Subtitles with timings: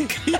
[0.00, 0.32] okay,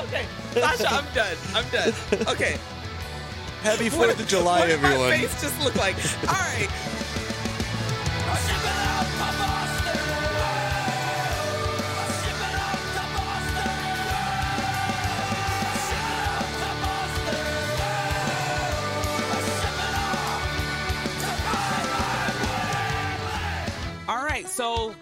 [0.00, 0.26] okay.
[0.54, 1.36] Sasha, I'm done.
[1.54, 1.92] I'm done.
[2.28, 2.58] Okay.
[3.62, 5.08] Happy Fourth of July, what did everyone.
[5.10, 5.96] My face just looked like.
[6.28, 6.68] All right.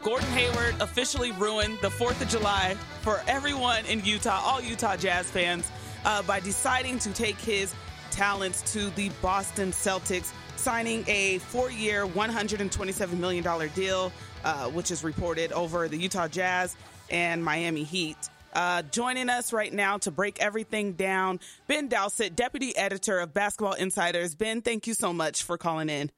[0.04, 5.30] Gordon Hayward officially ruined the 4th of July for everyone in Utah, all Utah Jazz
[5.30, 5.70] fans,
[6.04, 7.74] uh, by deciding to take his
[8.10, 14.12] talents to the Boston Celtics, signing a four year, $127 million deal,
[14.44, 16.77] uh, which is reported over the Utah Jazz
[17.08, 18.18] and Miami Heat.
[18.52, 23.72] Uh, joining us right now to break everything down, Ben Dowsett, deputy editor of Basketball
[23.72, 24.34] Insiders.
[24.34, 26.10] Ben, thank you so much for calling in.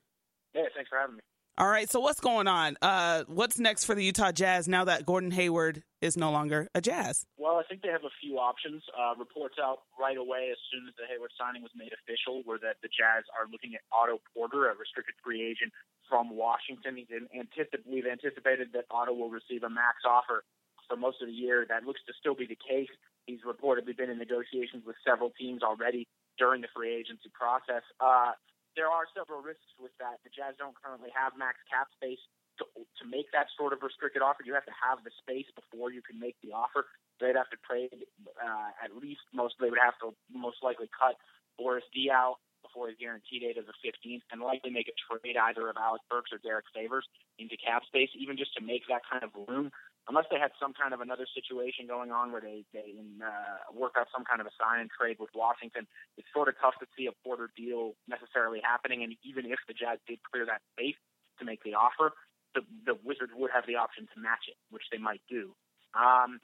[0.57, 1.23] Yeah, thanks for having me.
[1.59, 2.77] All right, so what's going on?
[2.83, 6.83] Uh, what's next for the Utah Jazz now that Gordon Hayward is no longer a
[6.83, 7.25] Jazz?
[7.39, 8.85] Well, I think they have a few options.
[8.93, 12.61] Uh, reports out right away as soon as the Hayward signing was made official were
[12.61, 15.73] that the Jazz are looking at Otto Porter, a restricted free agent
[16.05, 16.93] from Washington.
[17.01, 20.45] He's in- anticip- we've anticipated that Otto will receive a max offer
[20.89, 21.65] for most of the year.
[21.65, 22.93] That looks to still be the case.
[23.25, 26.05] He's reportedly been in negotiations with several teams already
[26.37, 27.81] during the free agency process.
[27.97, 28.37] Uh,
[28.77, 30.21] there are several risks with that.
[30.23, 32.21] The Jazz don't currently have max cap space
[32.61, 34.45] to, to make that sort of restricted offer.
[34.45, 36.85] You have to have the space before you can make the offer.
[37.21, 38.05] They'd have to trade
[38.37, 39.57] uh, at least most.
[39.61, 41.17] They would have to most likely cut
[41.57, 45.71] Boris Diaw before his guarantee date of the 15th, and likely make a trade either
[45.71, 47.07] of Alec Burks or Derrick Favors
[47.39, 49.71] into cap space, even just to make that kind of room.
[50.07, 53.99] Unless they had some kind of another situation going on where they they uh, work
[53.99, 56.87] out some kind of a sign and trade with Washington, it's sort of tough to
[56.95, 59.03] see a Porter deal necessarily happening.
[59.03, 60.99] And even if the Jazz did clear that space
[61.39, 62.15] to make the offer,
[62.55, 65.59] the the Wizards would have the option to match it, which they might do.
[65.99, 66.39] Um,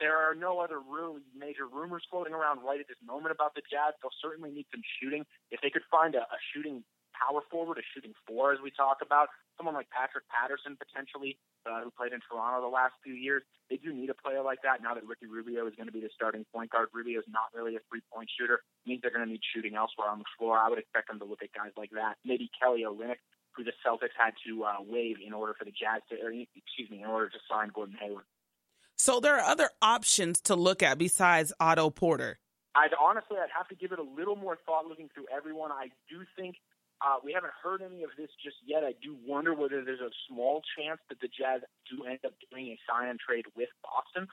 [0.00, 3.62] there are no other really major rumors floating around right at this moment about the
[3.70, 3.94] Jazz.
[4.00, 5.28] They'll certainly need some shooting.
[5.52, 6.82] If they could find a, a shooting
[7.20, 11.36] power forward, a shooting four, as we talk about, someone like Patrick Patterson potentially,
[11.68, 14.64] uh, who played in Toronto the last few years, they do need a player like
[14.64, 14.82] that.
[14.82, 17.52] Now that Ricky Rubio is going to be the starting point guard, Rubio is not
[17.54, 18.64] really a three-point shooter.
[18.64, 20.56] It means they're going to need shooting elsewhere on the floor.
[20.56, 22.16] I would expect them to look at guys like that.
[22.24, 23.20] Maybe Kelly Olynyk,
[23.52, 26.88] who the Celtics had to uh, waive in order for the Jazz to, or, excuse
[26.90, 28.24] me, in order to sign Gordon Hayward.
[28.96, 32.38] So there are other options to look at besides Otto Porter.
[32.74, 35.72] I'd honestly, I'd have to give it a little more thought looking through everyone.
[35.72, 36.56] I do think
[37.00, 38.84] uh, we haven't heard any of this just yet.
[38.84, 42.68] I do wonder whether there's a small chance that the Jazz do end up doing
[42.68, 44.28] a sign and trade with Boston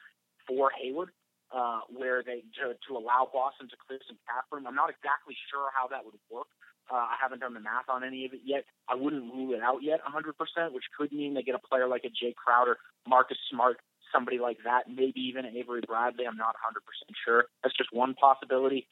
[0.48, 1.16] for Hayward,
[1.56, 4.68] uh, where they to, to allow Boston to clear some cap room.
[4.68, 6.52] I'm not exactly sure how that would work.
[6.92, 8.64] Uh, I haven't done the math on any of it yet.
[8.88, 12.04] I wouldn't rule it out yet 100%, which could mean they get a player like
[12.08, 13.78] a Jae Crowder, Marcus Smart,
[14.12, 16.26] somebody like that, maybe even Avery Bradley.
[16.26, 16.80] I'm not 100%
[17.26, 17.46] sure.
[17.64, 18.88] That's just one possibility.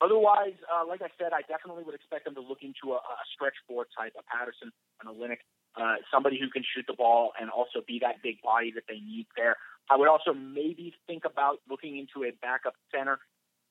[0.00, 3.24] Otherwise, uh, like I said, I definitely would expect them to look into a, a
[3.32, 4.70] stretch four type, a Patterson,
[5.00, 5.40] an Olynyk,
[5.76, 9.00] uh, somebody who can shoot the ball and also be that big body that they
[9.00, 9.56] need there.
[9.88, 13.18] I would also maybe think about looking into a backup center.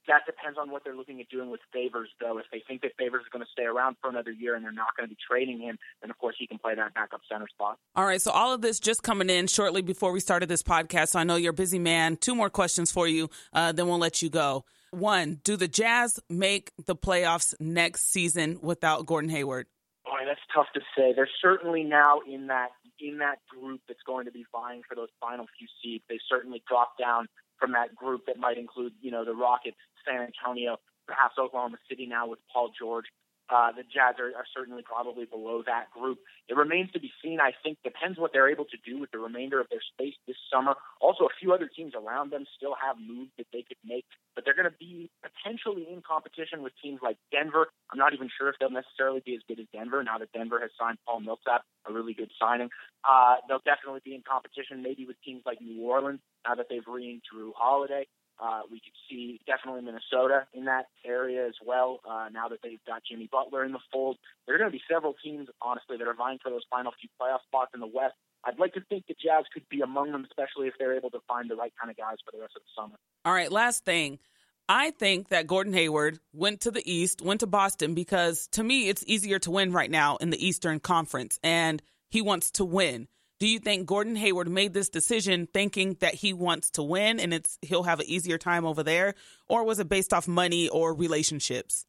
[0.07, 2.37] That depends on what they're looking at doing with Favors, though.
[2.37, 4.71] If they think that Favors is going to stay around for another year and they're
[4.71, 7.47] not going to be trading him, then of course he can play that backup center
[7.47, 7.79] spot.
[7.95, 11.09] All right, so all of this just coming in shortly before we started this podcast.
[11.09, 12.17] So I know you're a busy man.
[12.17, 14.63] Two more questions for you, uh, then we'll let you go.
[14.95, 19.67] One, do the Jazz make the playoffs next season without Gordon Hayward?
[20.05, 21.11] Boy, that's tough to say.
[21.13, 22.69] They're certainly now in that
[23.01, 26.05] in that group that's going to be vying for those final few seeds.
[26.07, 27.27] They certainly dropped down
[27.59, 29.75] from that group that might include, you know, the Rockets,
[30.07, 33.05] San Antonio, perhaps Oklahoma City now with Paul George.
[33.49, 36.17] Uh, the Jazz are, are certainly probably below that group.
[36.49, 37.39] It remains to be seen.
[37.39, 40.37] I think depends what they're able to do with the remainder of their space this
[40.51, 40.73] summer.
[40.99, 44.45] Also, a few other teams around them still have moves that they could make, but
[44.45, 47.67] they're going to be potentially in competition with teams like Denver.
[47.91, 50.59] I'm not even sure if they'll necessarily be as good as Denver now that Denver
[50.59, 52.69] has signed Paul Millsap, a really good signing.
[53.05, 56.85] Uh, they'll definitely be in competition maybe with teams like New Orleans now that they've
[56.87, 58.07] re Jrue Holiday.
[58.39, 61.99] Uh, we could see definitely Minnesota in that area as well.
[62.03, 64.83] Uh, now that they've got Jimmy Butler in the fold, there are going to be
[64.91, 68.15] several teams, honestly, that are vying for those final few playoff spots in the West.
[68.43, 71.19] I'd like to think the Jazz could be among them, especially if they're able to
[71.27, 72.95] find the right kind of guys for the rest of the summer.
[73.23, 74.19] All right, last thing.
[74.67, 78.89] I think that Gordon Hayward went to the East, went to Boston because to me
[78.89, 83.07] it's easier to win right now in the Eastern Conference and he wants to win.
[83.39, 87.33] Do you think Gordon Hayward made this decision thinking that he wants to win and
[87.33, 89.15] it's he'll have an easier time over there
[89.47, 91.85] or was it based off money or relationships?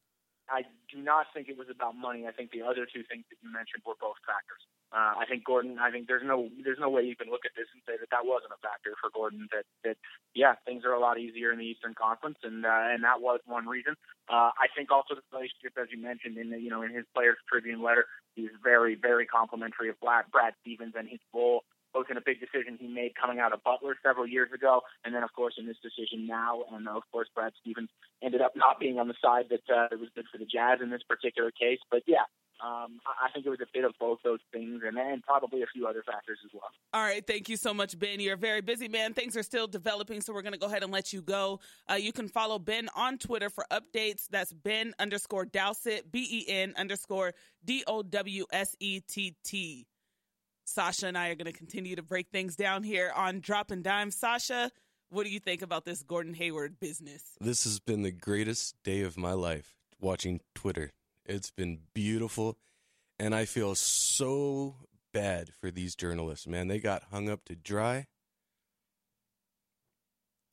[0.51, 0.63] I
[0.97, 2.25] do not think it was about money.
[2.25, 4.65] I think the other two things that you mentioned were both factors.
[4.89, 5.77] Uh, I think Gordon.
[5.77, 8.09] I think there's no there's no way you can look at this and say that
[8.09, 9.45] that wasn't a factor for Gordon.
[9.53, 10.01] That that
[10.33, 13.45] yeah, things are a lot easier in the Eastern Conference, and uh, and that was
[13.45, 13.93] one reason.
[14.31, 17.05] Uh, I think also the relationship, as you mentioned in the, you know in his
[17.13, 20.25] Players Tribune letter, he's very very complimentary of Brad,
[20.63, 21.67] Stevens and his role
[21.97, 25.15] both in a big decision he made coming out of Butler several years ago, and
[25.15, 26.65] then of course in this decision now.
[26.71, 27.89] And of course Brad Stevens
[28.23, 30.91] ended up not being on the side that uh, was good for the Jazz in
[30.91, 31.79] this particular case.
[31.91, 32.29] But yeah,
[32.63, 35.67] um, I think it was a bit of both those things, and then probably a
[35.73, 36.71] few other factors as well.
[36.93, 38.21] All right, thank you so much, Ben.
[38.21, 39.15] You're a very busy man.
[39.15, 41.61] Things are still developing, so we're going to go ahead and let you go.
[41.91, 44.27] Uh, you can follow Ben on Twitter for updates.
[44.31, 47.35] That's Ben underscore Dowsett, B E N underscore
[47.65, 49.87] D O W S E T T.
[50.67, 53.85] Sasha and I are going to continue to break things down here on Drop and
[53.85, 54.11] Dime.
[54.11, 54.71] Sasha,
[55.11, 57.23] what do you think about this Gordon Hayward business?
[57.41, 60.93] This has been the greatest day of my life watching Twitter.
[61.25, 62.59] It's been beautiful.
[63.19, 64.75] And I feel so
[65.15, 66.67] bad for these journalists, man.
[66.67, 68.07] They got hung up to dry.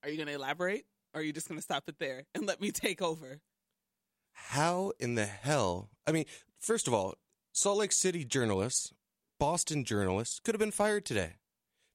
[0.04, 0.86] Are you going to elaborate?
[1.14, 3.40] Or are you just going to stop it there and let me take over?
[4.32, 5.90] How in the hell?
[6.06, 6.26] I mean,
[6.60, 7.16] first of all,
[7.52, 8.94] Salt Lake City journalists
[9.44, 11.34] Boston journalists could have been fired today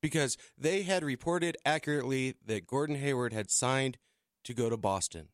[0.02, 3.96] because they had reported accurately that Gordon Hayward had signed
[4.44, 5.28] to go to Boston.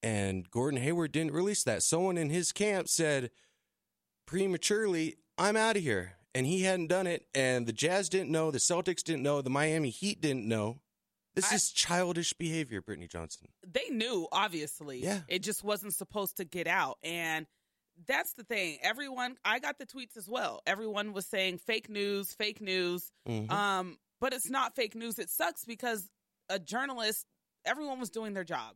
[0.00, 1.82] And Gordon Hayward didn't release that.
[1.82, 3.32] Someone in his camp said
[4.28, 6.12] prematurely, I'm out of here.
[6.36, 7.26] And he hadn't done it.
[7.34, 8.52] And the Jazz didn't know.
[8.52, 9.42] The Celtics didn't know.
[9.42, 10.82] The Miami Heat didn't know.
[11.34, 13.48] This I, is childish behavior, Brittany Johnson.
[13.66, 15.02] They knew, obviously.
[15.02, 15.22] Yeah.
[15.26, 16.98] It just wasn't supposed to get out.
[17.02, 17.46] And
[18.06, 18.78] that's the thing.
[18.82, 20.60] Everyone, I got the tweets as well.
[20.66, 23.10] Everyone was saying fake news, fake news.
[23.28, 23.52] Mm-hmm.
[23.52, 25.18] Um, but it's not fake news.
[25.18, 26.08] It sucks because
[26.48, 27.26] a journalist,
[27.64, 28.74] everyone was doing their job.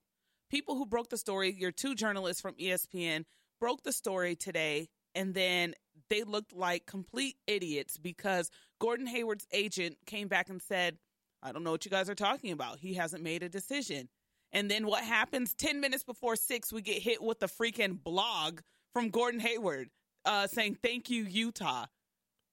[0.50, 3.25] People who broke the story, your two journalists from ESPN
[3.61, 5.75] broke the story today, and then
[6.11, 8.50] they looked like complete idiots because
[8.81, 10.99] Gordon Hayward's agent came back and said,
[11.43, 12.79] I don't know what you guys are talking about.
[12.79, 14.09] He hasn't made a decision.
[14.53, 18.61] And then what happens 10 minutes before six, we get hit with the freaking blog
[18.94, 19.91] from Gordon Hayward
[20.25, 21.87] uh, saying thank you Utah.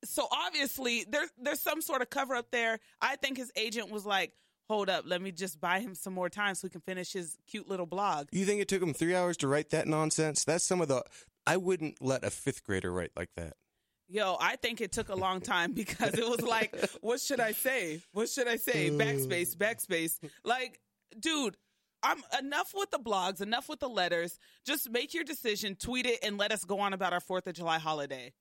[0.03, 2.79] So obviously there's there's some sort of cover up there.
[3.01, 4.33] I think his agent was like,
[4.69, 7.37] "Hold up, let me just buy him some more time so he can finish his
[7.47, 10.43] cute little blog." You think it took him 3 hours to write that nonsense?
[10.43, 11.03] That's some of the
[11.45, 13.53] I wouldn't let a 5th grader write like that.
[14.07, 17.53] Yo, I think it took a long time because it was like, what should I
[17.53, 18.01] say?
[18.11, 18.89] What should I say?
[18.91, 20.19] Backspace, backspace.
[20.43, 20.79] Like,
[21.17, 21.55] dude,
[22.03, 24.39] I'm enough with the blogs, enough with the letters.
[24.65, 27.53] Just make your decision, tweet it, and let us go on about our Fourth of
[27.53, 28.33] July holiday.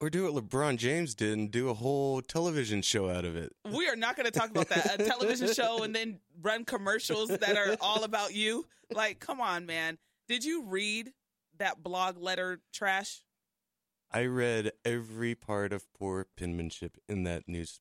[0.00, 3.52] Or do what LeBron James did and do a whole television show out of it.
[3.68, 5.00] We are not going to talk about that.
[5.00, 8.66] A television show and then run commercials that are all about you.
[8.92, 9.98] Like, come on, man.
[10.28, 11.12] Did you read
[11.58, 13.24] that blog letter trash?
[14.12, 17.80] I read every part of poor penmanship in that news.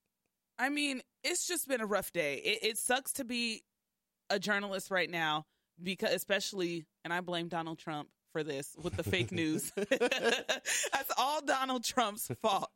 [0.57, 2.37] I mean, it's just been a rough day.
[2.37, 3.63] It, it sucks to be
[4.29, 5.45] a journalist right now
[5.81, 9.71] because especially and I blame Donald Trump for this with the fake news.
[9.75, 12.69] That's all Donald Trump's fault.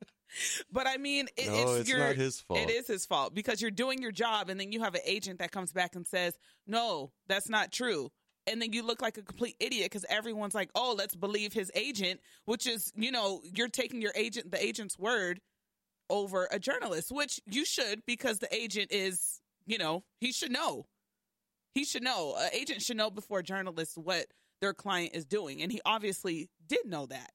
[0.72, 2.60] But I mean, it, no, it's, it's your, not his fault.
[2.60, 5.40] It is his fault because you're doing your job, and then you have an agent
[5.40, 8.10] that comes back and says, "No, that's not true."
[8.48, 11.70] And then you look like a complete idiot because everyone's like, "Oh, let's believe his
[11.76, 15.42] agent," which is, you know, you're taking your agent, the agent's word,
[16.10, 20.86] over a journalist, which you should because the agent is, you know, he should know
[21.74, 22.36] he should know.
[22.38, 24.28] An agent should know before journalists what
[24.62, 27.32] their client is doing, and he obviously did know that,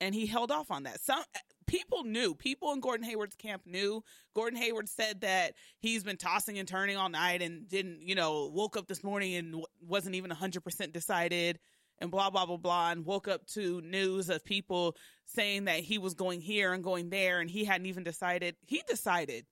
[0.00, 1.00] and he held off on that.
[1.00, 1.22] Some
[1.70, 2.34] people knew.
[2.34, 4.02] People in Gordon Hayward's camp knew.
[4.34, 8.50] Gordon Hayward said that he's been tossing and turning all night and didn't, you know,
[8.52, 11.60] woke up this morning and wasn't even 100% decided
[12.00, 15.98] and blah, blah, blah, blah, and woke up to news of people saying that he
[15.98, 18.56] was going here and going there and he hadn't even decided.
[18.66, 19.46] He decided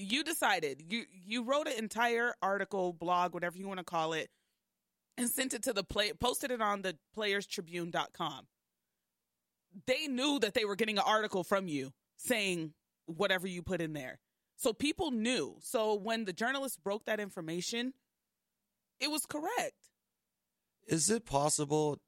[0.00, 4.30] you decided you you wrote an entire article blog whatever you want to call it
[5.18, 8.46] and sent it to the play posted it on the playerstribune.com
[9.86, 12.72] they knew that they were getting an article from you saying
[13.06, 14.20] whatever you put in there.
[14.56, 15.56] So people knew.
[15.60, 17.94] So when the journalist broke that information
[19.00, 19.88] it was correct.
[20.86, 21.98] Is it possible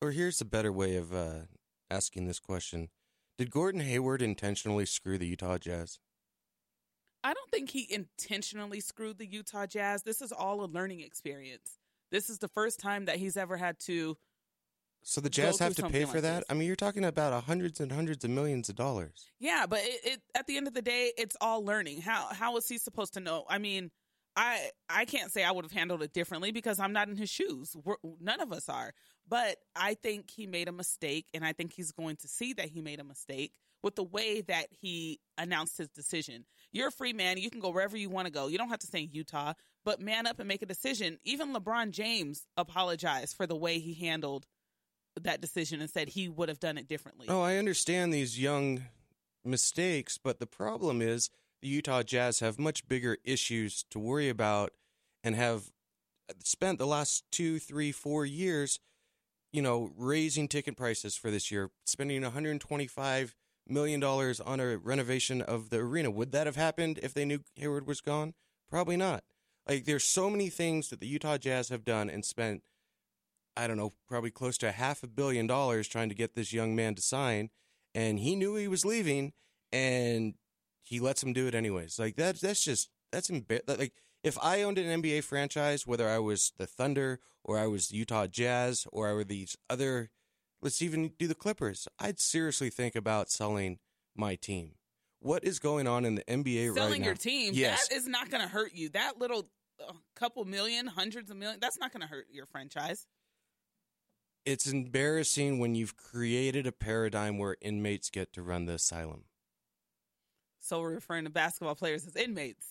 [0.00, 1.46] or here's a better way of uh,
[1.90, 2.88] asking this question.
[3.38, 5.98] Did gordon hayward intentionally screw the utah jazz
[7.26, 10.04] I don't think he intentionally screwed the Utah Jazz.
[10.04, 11.76] This is all a learning experience.
[12.12, 14.16] This is the first time that he's ever had to.
[15.02, 16.36] So the Jazz have to pay for like that.
[16.38, 16.44] This.
[16.50, 19.28] I mean, you're talking about hundreds and hundreds of millions of dollars.
[19.40, 22.00] Yeah, but it, it, at the end of the day, it's all learning.
[22.00, 23.44] How how was he supposed to know?
[23.48, 23.90] I mean,
[24.36, 27.30] I I can't say I would have handled it differently because I'm not in his
[27.30, 27.74] shoes.
[27.84, 28.94] We're, none of us are.
[29.28, 32.68] But I think he made a mistake, and I think he's going to see that
[32.68, 33.52] he made a mistake
[33.82, 36.44] with the way that he announced his decision.
[36.72, 37.38] You're a free man.
[37.38, 38.48] You can go wherever you want to go.
[38.48, 39.54] You don't have to stay in Utah,
[39.84, 41.18] but man up and make a decision.
[41.24, 44.46] Even LeBron James apologized for the way he handled
[45.22, 47.26] that decision and said he would have done it differently.
[47.28, 48.82] Oh, I understand these young
[49.44, 51.30] mistakes, but the problem is
[51.62, 54.72] the Utah Jazz have much bigger issues to worry about
[55.24, 55.70] and have
[56.42, 58.80] spent the last two, three, four years,
[59.52, 63.34] you know, raising ticket prices for this year, spending 125
[63.68, 66.10] million dollars on a renovation of the arena.
[66.10, 68.34] Would that have happened if they knew Hayward was gone?
[68.70, 69.24] Probably not.
[69.68, 72.62] Like there's so many things that the Utah Jazz have done and spent
[73.58, 76.76] I don't know, probably close to half a billion dollars trying to get this young
[76.76, 77.48] man to sign
[77.94, 79.32] and he knew he was leaving
[79.72, 80.34] and
[80.82, 81.98] he lets him do it anyways.
[81.98, 83.30] Like that that's just that's
[83.66, 83.92] like
[84.22, 87.96] if I owned an NBA franchise, whether I was the Thunder or I was the
[87.96, 90.10] Utah Jazz or I were these other
[90.62, 93.78] let's even do the Clippers, I'd seriously think about selling
[94.16, 94.72] my team.
[95.20, 96.82] What is going on in the NBA right now?
[96.82, 97.88] Selling your team, Yes.
[97.88, 98.90] that is not going to hurt you.
[98.90, 99.48] That little
[99.86, 103.06] uh, couple million, hundreds of million, that's not going to hurt your franchise.
[104.44, 109.24] It's embarrassing when you've created a paradigm where inmates get to run the asylum.
[110.60, 112.66] So we're referring to basketball players as inmates.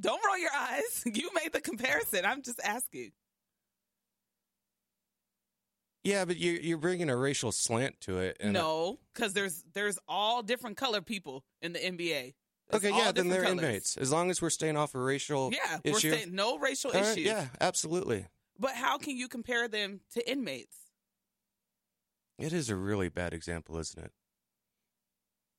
[0.00, 1.02] Don't roll your eyes.
[1.12, 2.24] You made the comparison.
[2.24, 3.10] I'm just asking.
[6.04, 8.36] Yeah, but you, you're bringing a racial slant to it.
[8.40, 12.34] And no, because there's there's all different color people in the NBA.
[12.70, 13.58] There's okay, yeah, then they're colors.
[13.58, 13.96] inmates.
[13.96, 16.10] As long as we're staying off a racial Yeah, we're issue.
[16.12, 17.24] saying no racial right, issues.
[17.26, 18.26] yeah, absolutely.
[18.58, 20.76] But how can you compare them to inmates?
[22.38, 24.04] It is a really bad example, isn't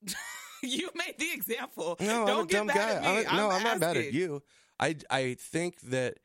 [0.06, 0.16] it?
[0.64, 1.98] you made the example.
[2.00, 2.92] No, Don't I'm a get dumb mad guy.
[2.94, 3.26] at me.
[3.28, 4.42] I'm, no, I'm not mad at you.
[4.80, 6.18] I I think that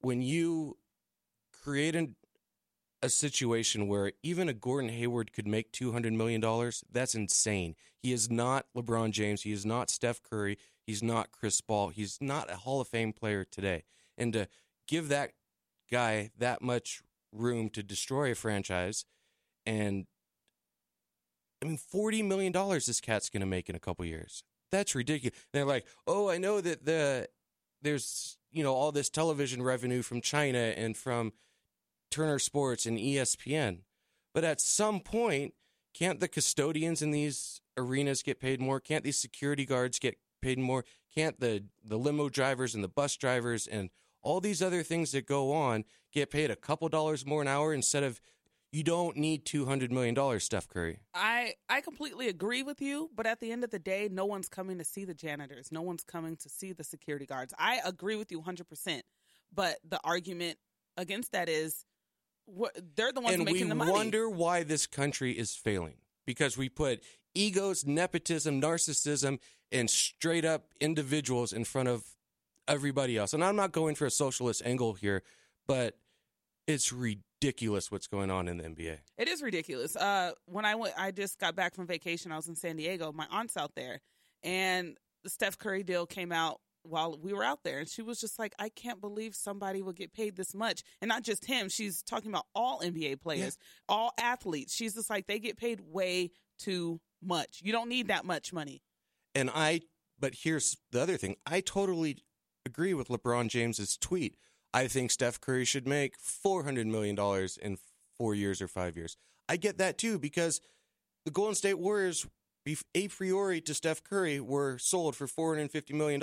[0.00, 0.76] when you
[1.62, 2.16] create an,
[3.04, 7.76] a situation where even a Gordon Hayward could make two hundred million dollars, that's insane.
[8.02, 9.42] He is not LeBron James.
[9.42, 10.56] He is not Steph Curry.
[10.86, 11.90] He's not Chris Paul.
[11.90, 13.84] He's not a Hall of Fame player today.
[14.16, 14.48] And to
[14.88, 15.32] give that
[15.90, 19.04] guy that much room to destroy a franchise,
[19.66, 20.06] and
[21.62, 24.44] I mean, forty million dollars this cat's going to make in a couple years.
[24.72, 25.38] That's ridiculous.
[25.52, 27.28] They're like, oh, I know that the
[27.82, 31.34] there's you know all this television revenue from China and from
[32.10, 33.80] Turner Sports and ESPN,
[34.32, 35.54] but at some point,
[35.94, 38.80] can't the custodians in these arenas get paid more?
[38.80, 40.84] Can't these security guards get paid more?
[41.14, 43.90] Can't the the limo drivers and the bus drivers and
[44.22, 47.72] all these other things that go on get paid a couple dollars more an hour
[47.72, 48.20] instead of
[48.74, 50.98] you don't need two hundred million dollars, Steph Curry.
[51.14, 54.48] I I completely agree with you, but at the end of the day, no one's
[54.48, 55.70] coming to see the janitors.
[55.70, 57.54] No one's coming to see the security guards.
[57.56, 59.02] I agree with you 100%.
[59.54, 60.58] But the argument
[60.96, 61.84] against that is
[62.96, 63.90] they're the ones and making the money.
[63.90, 65.96] We wonder why this country is failing
[66.26, 67.02] because we put
[67.34, 69.38] egos, nepotism, narcissism,
[69.72, 72.04] and straight up individuals in front of
[72.68, 73.32] everybody else.
[73.32, 75.22] And I'm not going for a socialist angle here,
[75.66, 75.96] but
[76.66, 78.98] it's ridiculous what's going on in the NBA.
[79.18, 79.96] It is ridiculous.
[79.96, 82.32] Uh, when I went, I just got back from vacation.
[82.32, 83.12] I was in San Diego.
[83.12, 84.00] My aunt's out there,
[84.42, 88.20] and the Steph Curry deal came out while we were out there, and she was
[88.20, 91.68] just like, "I can't believe somebody would get paid this much." And not just him.
[91.68, 94.74] She's talking about all NBA players, all athletes.
[94.74, 97.60] She's just like, they get paid way too much.
[97.62, 98.82] You don't need that much money.
[99.34, 99.82] And I,
[100.18, 102.18] but here's the other thing I totally
[102.66, 104.36] agree with LeBron James's tweet.
[104.72, 107.16] I think Steph Curry should make $400 million
[107.62, 107.78] in
[108.16, 109.16] four years or five years.
[109.48, 110.60] I get that too because
[111.24, 112.26] the Golden State Warriors,
[112.94, 116.20] a priori to Steph Curry, were sold for $450 million.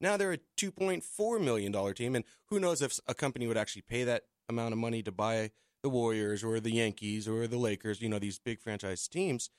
[0.00, 2.14] Now they're a $2.4 million team.
[2.14, 5.50] And who knows if a company would actually pay that amount of money to buy
[5.82, 9.50] the Warriors or the Yankees or the Lakers, you know, these big franchise teams.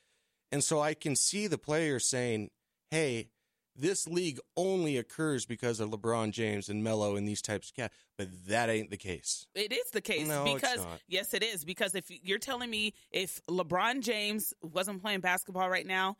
[0.50, 2.50] And so I can see the players saying,
[2.90, 3.28] hey,
[3.74, 7.94] this league only occurs because of LeBron James and Melo and these types of cats,
[8.18, 9.46] but that ain't the case.
[9.54, 11.00] It is the case No, it's because not.
[11.08, 15.86] yes, it is because if you're telling me if LeBron James wasn't playing basketball right
[15.86, 16.16] now,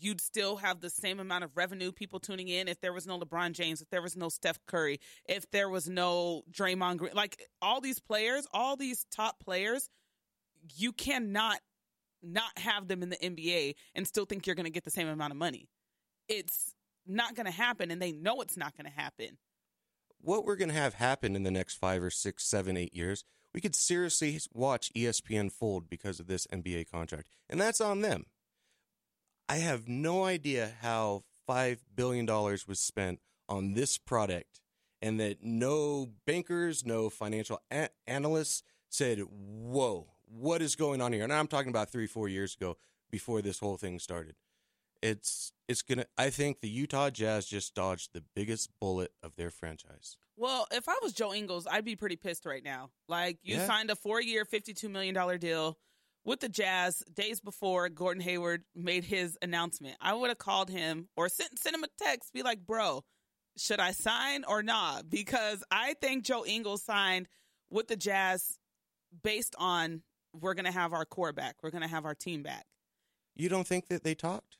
[0.00, 2.66] you'd still have the same amount of revenue, people tuning in.
[2.68, 4.98] If there was no LeBron James, if there was no Steph Curry,
[5.28, 9.88] if there was no Draymond Green, like all these players, all these top players,
[10.74, 11.60] you cannot
[12.22, 15.06] not have them in the NBA and still think you're going to get the same
[15.06, 15.68] amount of money.
[16.28, 16.74] It's
[17.06, 19.38] not going to happen, and they know it's not going to happen.
[20.20, 23.24] What we're going to have happen in the next five or six, seven, eight years,
[23.54, 27.28] we could seriously watch ESPN fold because of this NBA contract.
[27.48, 28.26] And that's on them.
[29.48, 34.60] I have no idea how $5 billion was spent on this product
[35.00, 41.22] and that no bankers, no financial a- analysts said, whoa, what is going on here?
[41.22, 42.76] And I'm talking about three, four years ago
[43.10, 44.34] before this whole thing started.
[45.02, 46.06] It's it's gonna.
[46.16, 50.16] I think the Utah Jazz just dodged the biggest bullet of their franchise.
[50.36, 52.90] Well, if I was Joe Ingles, I'd be pretty pissed right now.
[53.08, 53.66] Like you Yeah.
[53.66, 55.78] signed a four-year, fifty-two million dollar deal
[56.24, 59.96] with the Jazz days before Gordon Hayward made his announcement.
[60.00, 63.04] I would have called him or sent sent him a text, be like, "Bro,
[63.56, 67.28] should I sign or not?" Because I think Joe Ingles signed
[67.70, 68.58] with the Jazz
[69.22, 70.02] based on
[70.34, 72.66] we're gonna have our core back, we're gonna have our team back.
[73.34, 74.58] You don't think that they talked?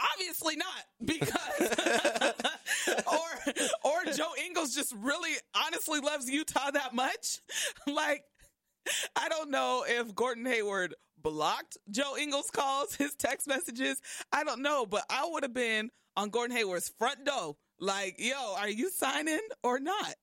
[0.00, 1.34] Obviously not, because
[3.06, 3.52] or
[3.84, 7.40] or Joe Ingles just really honestly loves Utah that much.
[7.86, 8.22] Like,
[9.16, 14.00] I don't know if Gordon Hayward blocked Joe Ingles' calls, his text messages.
[14.32, 18.54] I don't know, but I would have been on Gordon Hayward's front door, like, yo,
[18.58, 20.14] are you signing or not?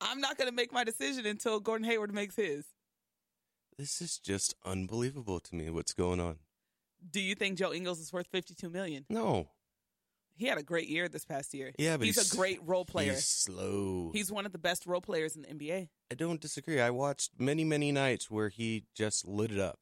[0.00, 2.66] I'm not gonna make my decision until Gordon Hayward makes his.
[3.78, 5.70] This is just unbelievable to me.
[5.70, 6.36] What's going on?
[7.10, 9.04] Do you think Joe Ingles is worth 52 million?
[9.08, 9.48] No.
[10.36, 11.72] He had a great year this past year.
[11.78, 13.12] Yeah, but he's, he's- a great role player.
[13.12, 14.10] He's slow.
[14.12, 15.88] He's one of the best role players in the NBA.
[16.10, 16.80] I don't disagree.
[16.80, 19.78] I watched many, many nights where he just lit it up.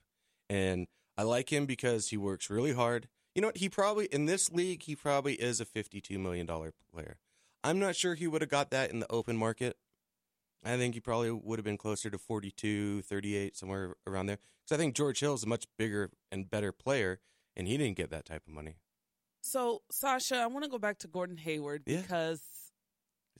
[0.51, 3.09] And I like him because he works really hard.
[3.35, 3.57] You know what?
[3.59, 7.17] He probably, in this league, he probably is a $52 million player.
[7.65, 9.77] I'm not sure he would have got that in the open market.
[10.65, 14.39] I think he probably would have been closer to 42, 38, somewhere around there.
[14.65, 17.21] Because I think George Hill is a much bigger and better player,
[17.57, 18.77] and he didn't get that type of money.
[19.43, 22.03] So, Sasha, I want to go back to Gordon Hayward Yeah.
[22.03, 22.41] because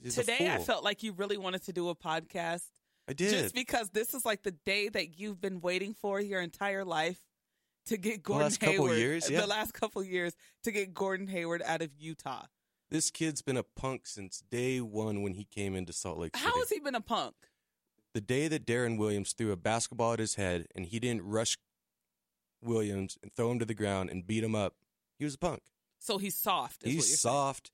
[0.01, 2.63] He's today I felt like you really wanted to do a podcast.
[3.07, 3.31] I did.
[3.31, 7.19] Just because this is like the day that you've been waiting for your entire life
[7.85, 8.97] to get Gordon the last couple Hayward.
[8.97, 9.41] years, yeah.
[9.41, 12.45] The last couple years to get Gordon Hayward out of Utah.
[12.93, 16.47] This kid's been a punk since day one when he came into Salt Lake City.
[16.47, 17.33] How has he been a punk?
[18.13, 21.57] the day that Deron Williams threw a basketball at his head and he didn't rush
[22.61, 24.75] Williams and throw him to the ground and beat him up,
[25.17, 25.61] he was a punk.
[25.99, 26.83] So he's soft.
[26.83, 27.71] He's soft.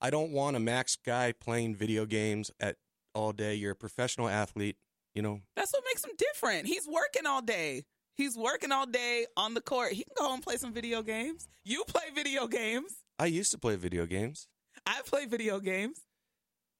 [0.00, 2.76] I don't want a max guy playing video games at
[3.14, 3.54] all day.
[3.54, 4.76] You're a professional athlete,
[5.14, 5.40] you know.
[5.56, 6.66] That's what makes him different.
[6.66, 7.84] He's working all day.
[8.14, 9.92] He's working all day on the court.
[9.92, 11.48] He can go home and play some video games.
[11.64, 12.92] You play video games.
[13.18, 14.46] I used to play video games.
[14.86, 15.98] I play video games.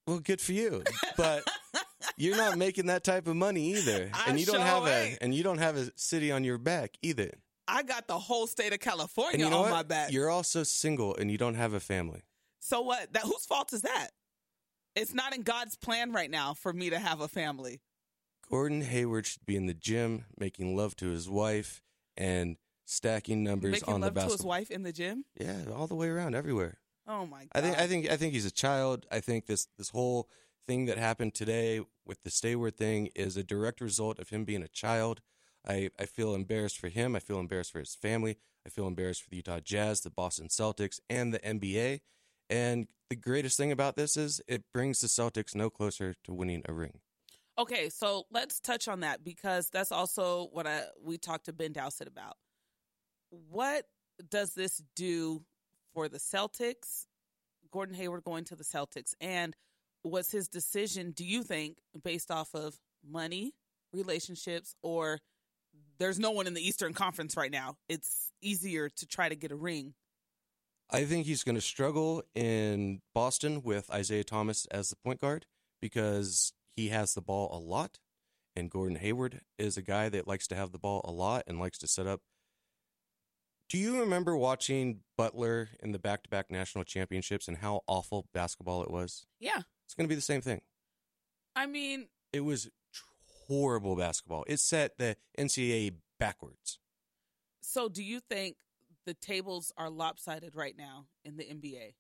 [0.07, 0.83] Well, good for you.
[1.17, 1.45] But
[2.17, 4.11] you're not making that type of money either.
[4.15, 5.19] I and you don't have ain't.
[5.19, 7.31] a and you don't have a city on your back either.
[7.69, 9.71] I got the whole state of California And you know on what?
[9.71, 10.11] my back.
[10.11, 12.23] You're also single and you don't have a family.
[12.59, 13.13] so what?
[13.13, 14.09] That whose fault is that?
[14.97, 17.81] It's not in God's plan right now for me to have a family.
[18.51, 21.81] Gordon Hayward should be in the gym making love to his wife
[22.17, 25.25] and stacking numbers Making on love the to his wife in the gym.
[25.39, 26.80] Yeah, all the way around, everywhere.
[27.11, 27.51] Oh my god!
[27.55, 29.05] I think I think I think he's a child.
[29.11, 30.29] I think this this whole
[30.69, 34.63] thing that happened today with the Stayward thing is a direct result of him being
[34.63, 35.21] a child.
[35.67, 37.17] I, I feel embarrassed for him.
[37.17, 38.39] I feel embarrassed for his family.
[38.65, 42.01] I feel embarrassed for the Utah Jazz, the Boston Celtics, and the NBA.
[42.49, 46.63] And the greatest thing about this is it brings the Celtics no closer to winning
[46.67, 47.01] a ring.
[47.59, 51.73] Okay, so let's touch on that because that's also what I we talked to Ben
[51.73, 52.37] Dowsett about.
[53.31, 53.87] What
[54.29, 55.43] does this do
[55.95, 57.07] for the Celtics?
[57.71, 59.55] Gordon Hayward going to the Celtics, and
[60.03, 61.13] was his decision?
[61.13, 63.53] Do you think based off of money,
[63.93, 65.19] relationships, or
[65.99, 67.77] there's no one in the Eastern Conference right now?
[67.89, 69.95] It's easier to try to get a ring.
[70.91, 75.47] I think he's going to struggle in Boston with Isaiah Thomas as the point guard
[75.81, 77.99] because he has the ball a lot.
[78.57, 81.61] And Gordon Hayward is a guy that likes to have the ball a lot and
[81.61, 82.23] likes to set up.
[83.71, 88.27] Do you remember watching Butler in the back to back national championships and how awful
[88.35, 89.27] basketball it was?
[89.39, 90.61] Yeah, It's going to be the same thing.
[91.55, 92.69] I mean, It was
[93.47, 94.45] horrible basketball.
[94.49, 96.81] It set the NCAA backwards.
[97.63, 98.57] so do you think
[99.07, 101.95] the tables are lopsided right now in the NBA?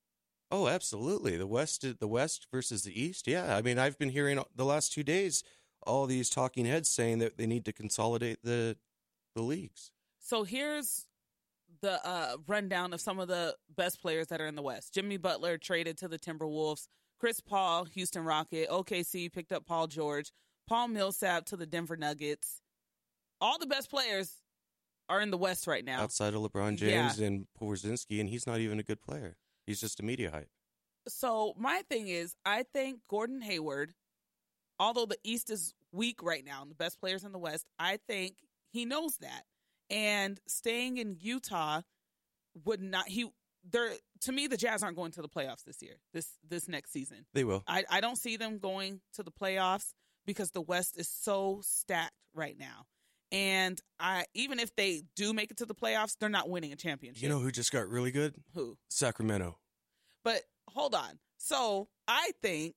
[0.50, 1.36] Oh, absolutely.
[1.36, 3.28] The West, the West versus the East.
[3.28, 5.44] Yeah, I mean, I've been hearing the last two days
[5.86, 8.76] all these talking heads saying that they need to consolidate the
[9.36, 9.92] the leagues.
[10.18, 11.06] So here's
[11.82, 14.94] the uh, rundown of some of the best players that are in the West.
[14.94, 16.86] Jimmy Butler traded to the Timberwolves.
[17.18, 18.68] Chris Paul, Houston Rocket.
[18.70, 20.32] OKC picked up Paul George.
[20.68, 22.60] Paul Millsap to the Denver Nuggets.
[23.40, 24.32] All the best players
[25.08, 26.00] are in the West right now.
[26.02, 27.08] Outside of LeBron Yeah.
[27.08, 29.36] James and Porzingis, and he's not even a good player.
[29.66, 30.48] He's just a media hype.
[31.08, 33.92] So my thing is, I think Gordon Hayward,
[34.78, 37.98] although the East is weak right now and the best players in the West, I
[38.06, 38.36] think
[38.70, 39.42] he knows that.
[39.90, 41.82] And staying in Utah
[42.64, 43.26] would not he
[43.70, 45.94] they're to me the Jazz aren't going to the playoffs this year.
[46.12, 47.26] This this next season.
[47.34, 47.62] They will.
[47.66, 49.92] I, I don't see them going to the playoffs
[50.26, 52.86] because the West is so stacked right now.
[53.32, 56.76] And I even if they do make it to the playoffs, they're not winning a
[56.76, 57.22] championship.
[57.22, 58.34] You know who just got really good?
[58.54, 58.76] who?
[58.88, 59.58] Sacramento.
[60.24, 61.18] But hold on.
[61.38, 62.74] So I think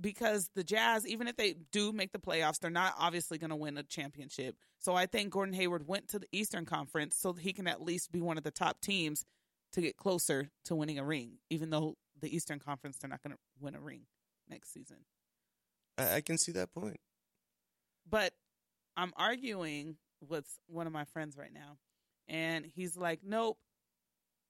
[0.00, 3.56] because the Jazz, even if they do make the playoffs, they're not obviously going to
[3.56, 4.56] win a championship.
[4.78, 7.82] So I think Gordon Hayward went to the Eastern Conference so that he can at
[7.82, 9.24] least be one of the top teams
[9.72, 13.32] to get closer to winning a ring, even though the Eastern Conference, they're not going
[13.32, 14.02] to win a ring
[14.48, 14.98] next season.
[15.98, 17.00] I, I can see that point.
[18.08, 18.32] But
[18.96, 21.76] I'm arguing with one of my friends right now,
[22.28, 23.58] and he's like, nope,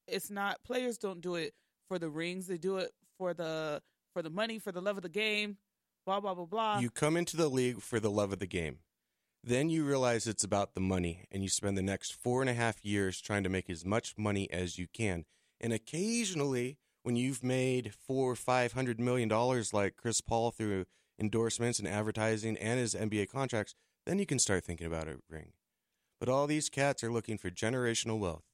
[0.06, 0.62] it's not.
[0.64, 1.54] Players don't do it
[1.88, 3.82] for the rings, they do it for the
[4.16, 5.58] for the money, for the love of the game,
[6.06, 6.78] blah blah blah blah.
[6.78, 8.78] You come into the league for the love of the game.
[9.44, 12.54] Then you realize it's about the money, and you spend the next four and a
[12.54, 15.26] half years trying to make as much money as you can.
[15.60, 20.86] And occasionally, when you've made four or five hundred million dollars, like Chris Paul through
[21.20, 23.74] endorsements and advertising and his NBA contracts,
[24.06, 25.52] then you can start thinking about a ring.
[26.18, 28.44] But all these cats are looking for generational wealth.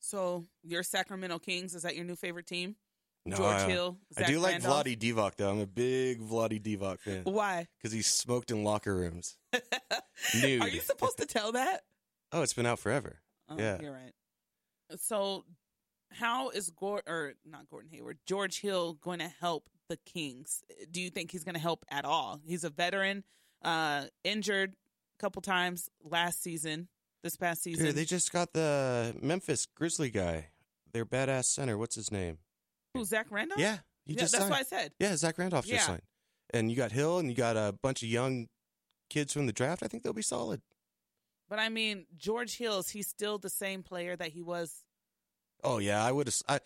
[0.00, 2.76] so your Sacramento Kings is that your new favorite team?
[3.26, 3.96] No, George I, Hill.
[4.16, 4.62] I Zach do like?
[4.62, 5.50] Vlade Divac though.
[5.50, 7.66] I'm a big Vlade Divac fan Why?
[7.78, 9.36] because he smoked in locker rooms.
[10.42, 10.60] Nude.
[10.62, 11.82] Are you supposed to tell that?
[12.32, 13.20] Oh, it's been out forever.
[13.48, 13.80] Oh, Yeah.
[13.80, 14.12] you're right.
[15.00, 15.44] So,
[16.10, 20.64] how is Gordon or not Gordon Hayward, George Hill going to help the Kings?
[20.90, 22.40] Do you think he's going to help at all?
[22.44, 23.22] He's a veteran,
[23.62, 24.72] uh, injured
[25.16, 26.88] a couple times last season.
[27.22, 30.48] This past season, Dude, they just got the Memphis Grizzly guy.
[30.92, 31.78] Their badass center.
[31.78, 32.38] What's his name?
[32.94, 33.60] Who Zach Randolph?
[33.60, 34.50] Yeah, he Yeah, just that's signed.
[34.50, 34.92] what I said.
[34.98, 35.86] Yeah, Zach Randolph just Yeah.
[35.86, 36.02] signed.
[36.50, 38.48] And you got Hill, and you got a bunch of young
[39.10, 39.82] kids from the draft.
[39.82, 40.62] I think they'll be solid.
[41.48, 44.84] But I mean, George Hills, he's still the same player that he was.
[45.62, 46.36] Oh yeah, I would have.
[46.48, 46.60] I,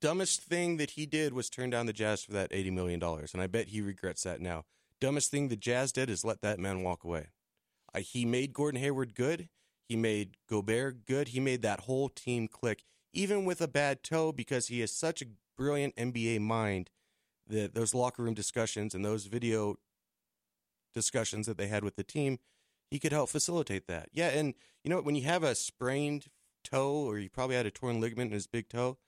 [0.00, 3.32] dumbest thing that he did was turn down the Jazz for that eighty million dollars,
[3.32, 4.64] and I bet he regrets that now.
[5.00, 7.28] Dumbest thing the Jazz did is let that man walk away.
[7.94, 9.48] I, he made Gordon Hayward good.
[9.88, 11.28] He made Gobert good.
[11.28, 15.22] He made that whole team click, even with a bad toe, because he has such
[15.22, 16.90] a brilliant NBA mind.
[17.46, 19.76] That those locker room discussions and those video
[20.94, 22.38] discussions that they had with the team,
[22.90, 24.08] he could help facilitate that.
[24.12, 25.00] Yeah, and you know?
[25.00, 26.26] When you have a sprained
[26.64, 28.98] toe, or you probably had a torn ligament in his big toe,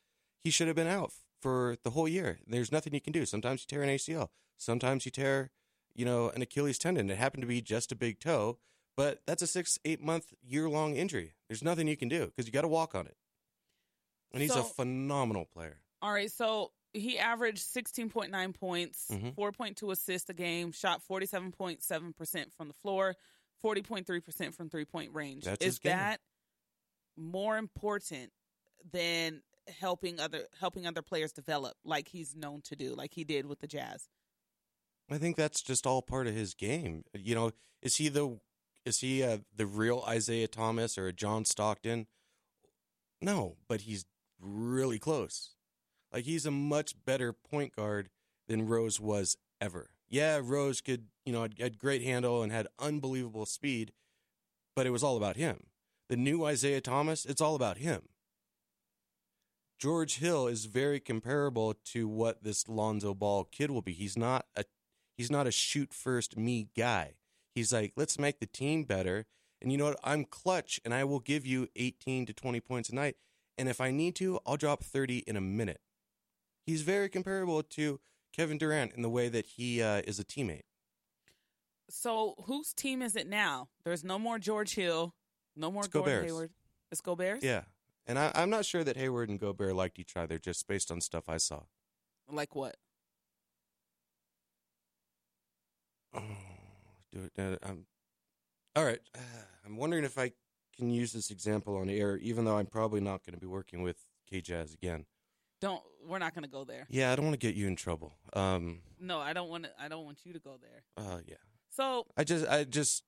[0.43, 2.39] he should have been out for the whole year.
[2.47, 3.25] There's nothing you can do.
[3.25, 4.29] Sometimes you tear an ACL.
[4.57, 5.51] Sometimes you tear,
[5.95, 7.11] you know, an Achilles tendon.
[7.11, 8.59] It happened to be just a big toe,
[8.97, 11.35] but that's a six, eight month, year long injury.
[11.49, 13.17] There's nothing you can do because you got to walk on it.
[14.35, 15.81] And he's So- a phenomenal player.
[16.03, 19.35] All right, so he averaged 16.9 points, Mhm.
[19.35, 23.17] 4.2 assists a game, shot 47.7% from the floor,
[23.63, 25.45] 40.3% from three point range.
[25.45, 26.21] That's Is that
[27.17, 28.33] more important
[28.85, 33.47] than helping other helping other players develop like he's known to do, like he did
[33.47, 34.11] with the Jazz?
[35.09, 37.05] I think that's just all part of his game.
[37.15, 38.41] You know, is he the
[38.85, 42.09] is he uh, the real Isaiah Thomas or a John Stockton?
[43.23, 44.05] No, but he's
[44.45, 45.51] really close.
[46.13, 48.09] Like he's a much better point guard
[48.47, 49.91] than Rose was ever.
[50.09, 53.93] Yeah, Rose could, you know, had, great handle and had unbelievable speed,
[54.77, 55.65] but it was all about him.
[56.09, 58.03] The new Isaiah Thomas, it's all about him.
[59.79, 63.93] George Hill is very comparable to what this Lonzo Ball kid will be.
[63.93, 64.65] He's not a
[65.17, 67.15] he's not a shoot first me guy.
[67.55, 69.27] He's like, let's make the team better.
[69.61, 70.01] And you know what?
[70.05, 73.17] I'm clutch and I will give you 18 to 20 points a night.
[73.57, 75.81] And if I need to, I'll drop 30 in a minute.
[76.67, 78.01] He's very comparable to
[78.33, 80.63] Kevin Durant in the way that he uh, is a teammate.
[81.91, 83.69] So whose team is it now?
[83.85, 85.15] There's no more George Hill,
[85.55, 86.25] no more It's Gordon.
[86.25, 86.51] Hayward.
[86.91, 87.45] It's Gobert's?
[87.45, 87.63] Yeah.
[88.07, 91.01] And I, I'm not sure that Hayward and Gobert liked each other just based on
[91.01, 91.63] stuff I saw.
[92.31, 92.77] Like what?
[96.15, 96.23] Oh,
[97.13, 97.87] dude, uh, I'm,
[98.77, 99.01] all right.
[99.67, 100.33] I'm wondering if I
[100.77, 103.83] can use this example on air, even though I'm probably not going to be working
[103.83, 105.07] with K Jazz again.
[105.61, 106.87] Don't we're not going to go there.
[106.91, 108.15] Yeah, I don't want to get you in trouble.
[108.35, 110.83] Um, No, I don't want to I don't want you to go there.
[110.97, 111.37] uh, yeah.
[111.71, 113.03] So, I just, I just,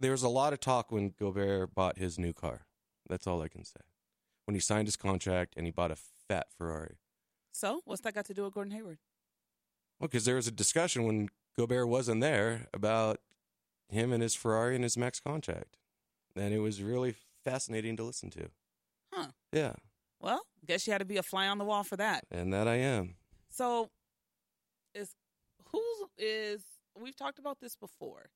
[0.00, 2.62] there was a lot of talk when Gobert bought his new car.
[3.08, 3.80] That's all I can say.
[4.46, 5.96] When he signed his contract and he bought a
[6.28, 6.96] fat Ferrari.
[7.52, 8.98] so what's that got to do with Gordon Hayward?
[10.00, 13.20] Well, because there was a discussion when Gobert wasn't there about
[13.92, 15.76] him and his Ferrari and his max contract.
[16.34, 18.48] And it was really fascinating to listen to.
[19.12, 19.28] Huh.
[19.52, 19.74] Yeah.
[20.20, 22.24] Well, guess you had to be a fly on the wall for that.
[22.30, 23.16] And that I am.
[23.50, 23.90] So,
[24.94, 25.14] is
[25.70, 26.62] who's is
[27.00, 28.30] we've talked about this before.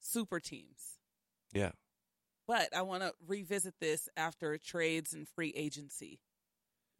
[0.00, 0.98] Super teams.
[1.52, 1.72] Yeah.
[2.46, 6.20] But I want to revisit this after trades and free agency.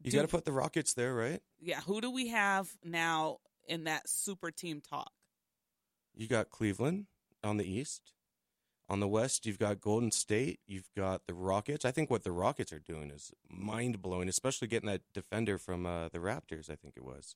[0.03, 1.41] You got to put the Rockets there, right?
[1.61, 3.39] Yeah, who do we have now
[3.69, 5.13] in that super team talk?
[6.15, 7.07] You got Cleveland
[7.45, 8.13] on the East.
[8.89, 10.61] On the West, you've got Golden State.
[10.67, 11.87] You've got the Rockets.
[11.87, 15.87] I think what the Rockets are doing is mind blowing, especially getting that defender from
[15.87, 16.69] uh, the Raptors.
[16.69, 17.35] I think it was.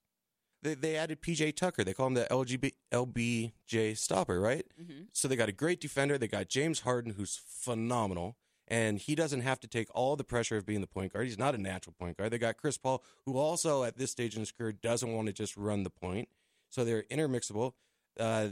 [0.62, 1.84] They they added PJ Tucker.
[1.84, 4.66] They call him the LGB, LBJ stopper, right?
[4.80, 5.04] Mm-hmm.
[5.12, 6.18] So they got a great defender.
[6.18, 10.56] They got James Harden, who's phenomenal, and he doesn't have to take all the pressure
[10.56, 11.26] of being the point guard.
[11.26, 12.30] He's not a natural point guard.
[12.30, 15.32] They got Chris Paul, who also at this stage in his career doesn't want to
[15.32, 16.28] just run the point.
[16.70, 17.72] So they're intermixable.
[18.18, 18.48] Uh,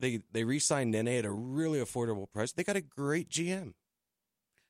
[0.00, 2.52] they they re-signed Nene at a really affordable price.
[2.52, 3.74] They got a great GM.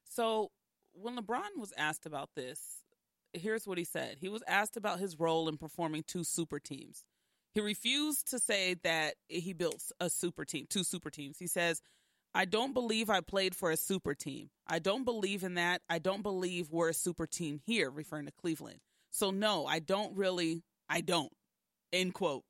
[0.05, 0.51] So
[0.93, 2.85] when LeBron was asked about this,
[3.33, 4.17] here's what he said.
[4.21, 7.05] He was asked about his role in performing two super teams.
[7.53, 11.39] He refused to say that he built a super team, two super teams.
[11.39, 11.81] He says,
[12.35, 14.51] I don't believe I played for a super team.
[14.67, 15.81] I don't believe in that.
[15.89, 18.81] I don't believe we're a super team here, referring to Cleveland.
[19.11, 21.33] So, no, I don't really, I don't.
[21.95, 22.43] End quote.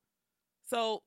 [0.65, 1.03] So,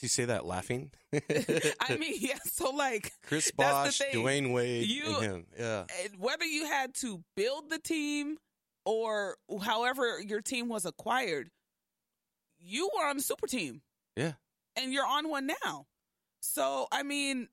[0.00, 0.90] He say that laughing?
[1.12, 4.00] I mean, yeah, so like, Chris Bosh.
[4.12, 5.46] Dwyane Wade, You- and him.
[5.58, 5.84] Yeah.
[5.88, 8.36] Eh, whether you had to build the team
[8.84, 11.50] or however your team was acquired,
[12.58, 13.82] you were on the super team.
[14.16, 14.32] Yeah.
[14.76, 15.86] And you're on one now.
[16.40, 17.48] So, I mean,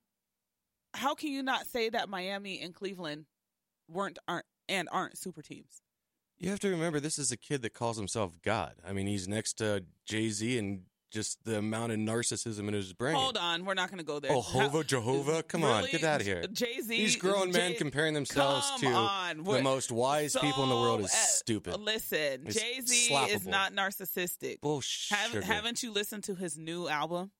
[0.94, 3.26] how can you not say that Miami and Cleveland
[3.88, 5.80] weren't aren't and aren't super teams?
[6.38, 8.74] You have to remember this is a kid that calls himself God.
[8.86, 12.92] I mean, he's next to Jay Z and just the amount of narcissism in his
[12.92, 13.14] brain.
[13.14, 14.32] Hold on, we're not going to go there.
[14.32, 15.42] Oh, Hova Jehovah?
[15.42, 16.44] Come on, get out of here.
[16.52, 16.88] Jay Z.
[16.88, 19.44] These grown men comparing themselves to on.
[19.44, 21.80] the most wise people in the world is So, uh, stupid.
[21.80, 24.60] Listen, Jay Z is not narcissistic.
[24.62, 25.16] Bullshit.
[25.18, 27.30] Haven't, haven't you listened to his new album?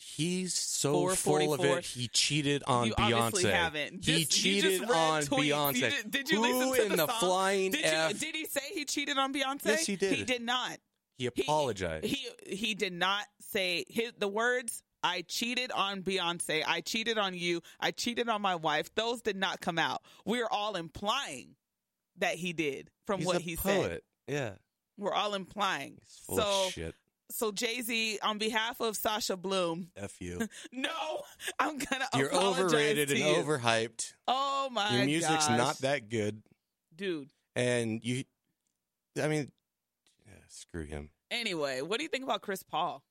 [0.00, 1.84] He's so full of it.
[1.84, 3.20] He cheated on you Beyonce.
[3.20, 3.92] obviously haven't.
[4.04, 5.44] he Just- you cheated on tweets.
[5.44, 5.80] You Beyonce.
[5.90, 8.12] did- did you Who listen to in the the, flying Did, F?
[8.12, 9.64] you, did he say he cheated on Beyonce?
[9.66, 10.12] Yes, he did.
[10.14, 10.78] He did not.
[11.18, 12.06] He apologized.
[12.06, 14.82] He he did not say his, the words.
[15.02, 16.64] I cheated on Beyonce.
[16.66, 17.62] I cheated on you.
[17.78, 18.92] I cheated on my wife.
[18.96, 20.02] Those did not come out.
[20.24, 21.54] We're all implying
[22.16, 24.02] that he did from He's what a he poet.
[24.28, 24.34] said.
[24.34, 24.50] Yeah.
[24.96, 25.98] We're all implying.
[26.06, 26.68] So
[27.30, 30.40] so Jay Z, on behalf of Sasha Bloom, F you.
[30.72, 30.90] no,
[31.58, 33.24] I'm gonna You're apologize overrated and you.
[33.26, 34.14] overhyped.
[34.26, 35.58] Oh my Your music's gosh.
[35.58, 36.42] not that good.
[36.96, 37.28] dude.
[37.54, 38.24] And you,
[39.22, 39.50] I mean,
[40.28, 41.10] yeah, screw him.
[41.30, 43.02] Anyway, what do you think about Chris Paul?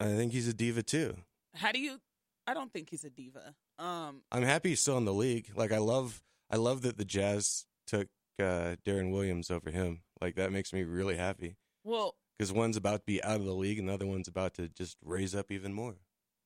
[0.00, 1.16] I think he's a diva too.
[1.54, 2.00] How do you?
[2.46, 3.54] I don't think he's a diva.
[3.78, 5.52] Um, I'm happy he's still in the league.
[5.54, 8.08] Like I love, I love that the Jazz took
[8.40, 10.02] uh, Deron Williams over him.
[10.20, 13.54] Like that makes me really happy well, because one's about to be out of the
[13.54, 15.96] league and the other one's about to just raise up even more.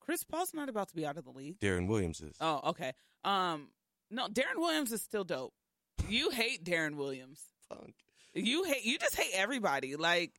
[0.00, 1.58] Chris Paul's not about to be out of the league.
[1.58, 2.36] Deron Williams is.
[2.40, 2.92] Oh, okay.
[3.24, 3.68] Um,
[4.10, 5.52] no, Deron Williams is still dope.
[6.08, 7.40] You hate Deron Williams.
[7.68, 7.94] Punk.
[8.36, 8.84] You hate.
[8.84, 9.96] You just hate everybody.
[9.96, 10.32] Like,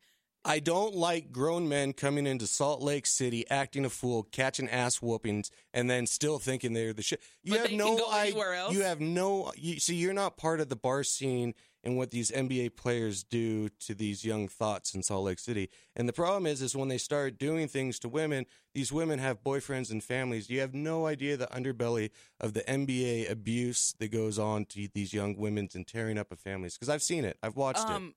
[0.46, 5.02] I don't like grown men coming into Salt Lake City acting a fool, catching ass
[5.02, 7.22] whoopings, and then still thinking they're the shit.
[7.44, 8.74] You But have no go i- anywhere else?
[8.74, 9.52] You have no.
[9.58, 11.54] You, see, you're not part of the bar scene
[11.88, 15.70] and what these NBA players do to these young thoughts in Salt Lake City.
[15.96, 19.42] And the problem is, is when they start doing things to women, these women have
[19.42, 20.50] boyfriends and families.
[20.50, 22.10] You have no idea the underbelly
[22.42, 26.42] of the NBA abuse that goes on to these young women and tearing up of
[26.42, 26.74] families.
[26.76, 27.38] Because I've seen it.
[27.42, 27.90] I've watched it.
[27.90, 28.14] um,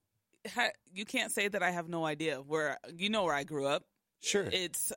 [0.53, 2.77] ha- you can't say that I have no idea where.
[2.93, 3.85] You know where I grew up.
[4.19, 4.49] Sure.
[4.51, 4.91] It's.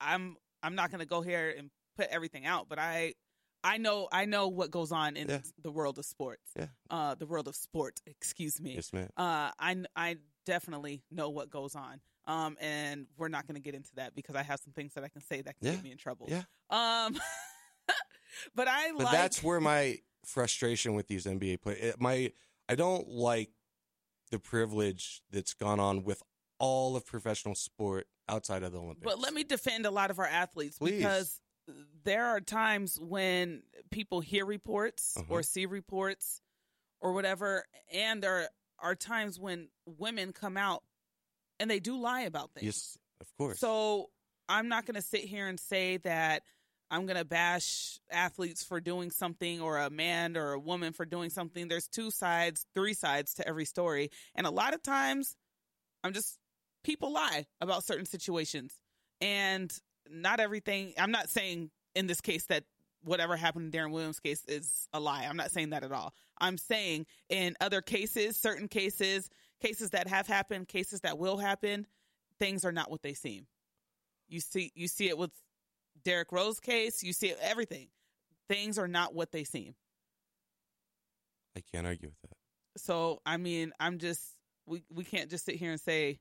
[0.00, 0.36] I'm.
[0.62, 3.14] I'm not gonna go here and put everything out, but I.
[3.62, 4.08] I know.
[4.10, 5.40] I know what goes on in Yeah.
[5.62, 6.50] the world of sports.
[6.56, 6.66] Yeah.
[6.88, 8.00] Uh, the world of sport.
[8.06, 8.74] Excuse me.
[8.74, 9.08] yes, ma'am.
[9.16, 12.00] Uh, I I definitely know what goes on.
[12.26, 15.04] Um, and we're not going to get into that because I have some things that
[15.04, 15.74] I can say that can Yeah.
[15.74, 16.26] get me in trouble.
[16.30, 16.42] Yeah.
[16.70, 17.14] Um,
[18.54, 19.12] but I But like.
[19.12, 21.94] that's where my frustration with these NBA players.
[21.98, 22.32] My
[22.68, 23.50] I don't like
[24.30, 26.22] the privilege that's gone on with
[26.58, 29.04] all of professional sport outside of the Olympics.
[29.04, 30.98] But let me defend a lot of our athletes Please.
[30.98, 31.40] because
[32.04, 35.26] there are times when people hear reports Uh-huh.
[35.34, 36.40] or see reports
[37.00, 40.82] or whatever, and there are times when women come out
[41.58, 42.64] and they do lie about things.
[42.64, 43.58] Yes, of course.
[43.58, 44.10] So
[44.48, 46.42] I'm not going to sit here and say that
[46.90, 51.04] I'm going to bash athletes for doing something or a man or a woman for
[51.04, 51.68] doing something.
[51.68, 54.10] There's two sides, three sides to every story.
[54.34, 55.36] And a lot of times
[56.02, 56.38] I'm just,
[56.82, 58.72] people lie about certain situations.
[59.20, 59.72] And
[60.08, 62.64] not everything, I'm not saying in this case that
[63.02, 65.26] whatever happened in Deron Williams' case is a lie.
[65.28, 66.14] I'm not saying that at all.
[66.40, 69.28] I'm saying in other cases, certain cases,
[69.60, 71.86] cases that have happened, cases that will happen,
[72.38, 73.46] things are not what they seem.
[74.28, 75.30] You see, you see it with
[76.04, 77.02] Derrick Rose case.
[77.02, 77.88] You see everything.
[78.48, 79.74] Things are not what they seem.
[81.56, 82.36] I can't argue with that.
[82.80, 84.22] So I mean, I'm just
[84.66, 86.18] we we can't just sit here and say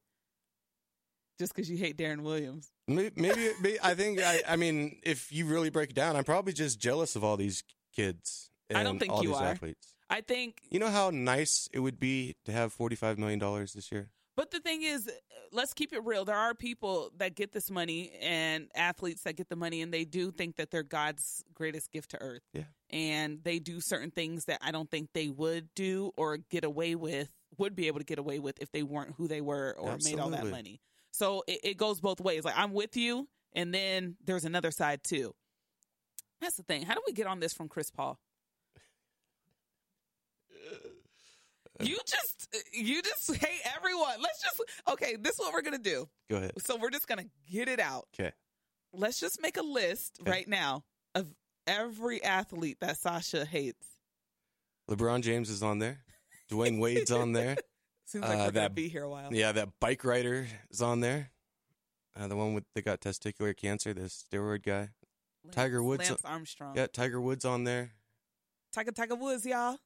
[1.39, 2.69] just because you hate Deron Williams.
[2.87, 6.23] Maybe, maybe, maybe I think I, I mean, if you really break it down, I'm
[6.23, 7.63] probably just jealous of all these
[7.95, 8.49] kids.
[8.69, 9.45] And I don't think all you these are.
[9.45, 9.93] athletes.
[10.09, 13.91] I think, You know how nice it would be to have 45 million dollars this
[13.91, 14.09] year.
[14.35, 15.07] but the thing is,
[15.51, 16.25] let's keep it real.
[16.25, 20.05] There are people that get this money and athletes that get the money, and they
[20.05, 22.41] do think that they're God's greatest gift to earth.
[22.53, 22.63] Yeah.
[22.89, 26.95] And they do certain things that I don't think they would do or get away
[26.95, 29.97] with, would be able to get away with if they weren't who they were or
[30.03, 30.81] made all that money.
[31.11, 32.43] So it, it goes both ways.
[32.43, 35.33] Like, I'm with you, and then there's another side too.
[36.41, 36.83] That's the thing.
[36.83, 38.19] How do we get on this from Chris Paul?
[41.81, 44.21] You just you just hate everyone.
[44.21, 46.09] Let's just okay, this is what we're gonna do.
[46.29, 46.51] Go ahead.
[46.57, 48.05] So we're just gonna get it out.
[48.19, 48.33] Okay.
[48.91, 50.29] Let's just make a list Okay.
[50.29, 50.83] right now
[51.15, 51.33] of
[51.65, 53.87] every athlete that Sasha hates.
[54.89, 55.99] LeBron James is on there.
[56.51, 57.55] Dwyane Wade's on there.
[58.09, 59.31] Seems like Uh, we're gonna that- be here a while.
[59.31, 61.31] Yeah, that bike rider is on there.
[62.15, 64.89] Uh, the one with that got testicular cancer, the steroid guy.
[65.43, 66.75] Lance- Tiger Woods- Lance Armstrong.
[66.75, 67.91] Yeah, Tiger Woods on there.
[68.73, 69.77] Tiger Tiger Woods, y'all.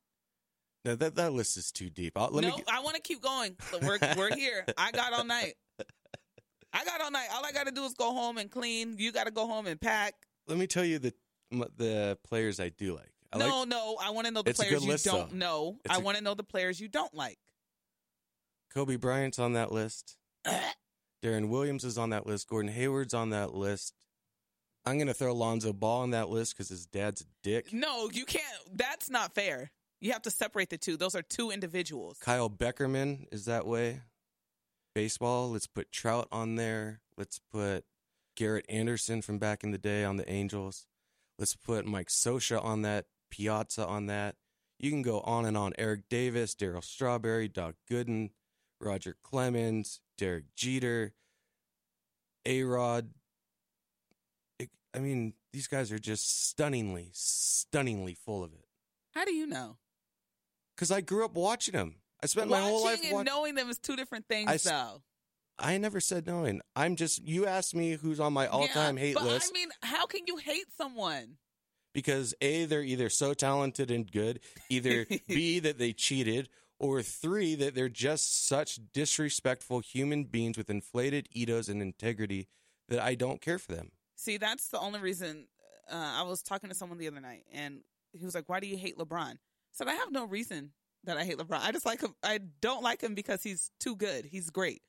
[0.86, 2.18] No, that that list is too deep.
[2.18, 2.64] I'll, let no, me.
[2.68, 3.58] I want to keep going.
[3.82, 4.64] We're we're here.
[4.78, 5.56] I got all night.
[6.74, 7.28] I got all night.
[7.34, 8.96] All I got to do is go home and clean.
[9.00, 10.14] You got to go home and pack.
[10.48, 11.14] Let me tell you the
[11.52, 13.12] the players I do like.
[13.34, 13.98] I no, like no.
[14.02, 15.36] I want to know the players you list, don't though.
[15.36, 15.80] know.
[15.86, 17.38] It's I a- want to know the players you don't like.
[18.74, 20.18] Kobe Bryant's on that list.
[21.24, 22.50] Deron Williams is on that list.
[22.50, 23.94] Gordon Hayward's on that list.
[24.86, 27.72] I'm gonna throw Lonzo Ball on that list because his dad's a dick.
[27.72, 28.44] No, you can't.
[28.74, 29.72] That's not fair.
[30.02, 30.98] You have to separate the two.
[30.98, 32.18] Those are two individuals.
[32.20, 34.02] Kyle Beckerman is that way.
[34.94, 37.00] Baseball, let's put Trout on there.
[37.18, 37.86] Let's put
[38.36, 40.88] Garrett Anderson from back in the day on the Angels.
[41.40, 44.36] Let's put Mike Scioscia on that, Piazza on that.
[44.78, 45.74] You can go on and on.
[45.78, 48.32] Eric Davis, Darryl Strawberry, Doc Gooden,
[48.84, 51.14] Roger Clemens, Derek Jeter,
[52.46, 53.10] A Rod.
[54.96, 58.66] I mean, these guys are just stunningly, stunningly full of it.
[59.12, 59.78] How do you know?
[60.76, 61.96] Because I grew up watching them.
[62.22, 63.26] I spent my whole life Watching and watching.
[63.26, 65.02] knowing them is two different things, I though.
[65.60, 66.62] I never said knowing.
[66.76, 69.70] I'm just you asked me who's on my all-time Yeah, hate but list I mean,
[69.82, 71.38] how can you hate someone?
[71.94, 77.56] because a they're either so talented and good, either b that they cheated, or three
[77.56, 82.48] that they're just such disrespectful human beings with inflated egos and integrity
[82.90, 83.92] that I don't care for them.
[84.16, 85.48] See, that's the only reason.
[85.92, 87.82] Uh, I was talking to someone the other night, and
[88.14, 89.38] he was like, "Why do you hate LeBron?" I
[89.72, 90.72] said, "I have no reason
[91.04, 91.60] that I hate LeBron.
[91.62, 92.16] I just like him.
[92.24, 94.26] I don't like him because he's too good.
[94.26, 94.82] He's great.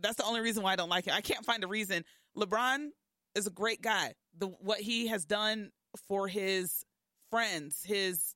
[0.00, 1.14] That's the only reason why I don't like him.
[1.14, 2.04] I can't find a reason.
[2.36, 2.90] LeBron
[3.34, 4.14] is a great guy.
[4.36, 5.70] The what he has done
[6.06, 6.84] for his
[7.30, 8.34] friends, his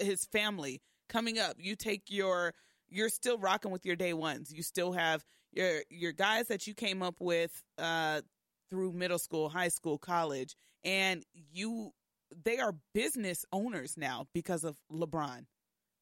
[0.00, 1.56] uh, his family coming up.
[1.58, 2.54] You take your
[2.88, 4.52] you're still rocking with your day ones.
[4.52, 8.22] You still have your your guys that you came up with uh
[8.70, 11.92] through middle school, high school, college, and you
[12.44, 15.46] they are business owners now because of LeBron.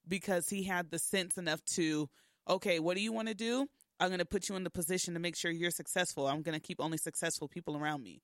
[0.09, 2.09] Because he had the sense enough to,
[2.49, 3.67] okay, what do you want to do?
[3.99, 6.29] I'm going to put you in the position to make sure you're successful.
[6.29, 8.21] I'm going to keep only successful people around me.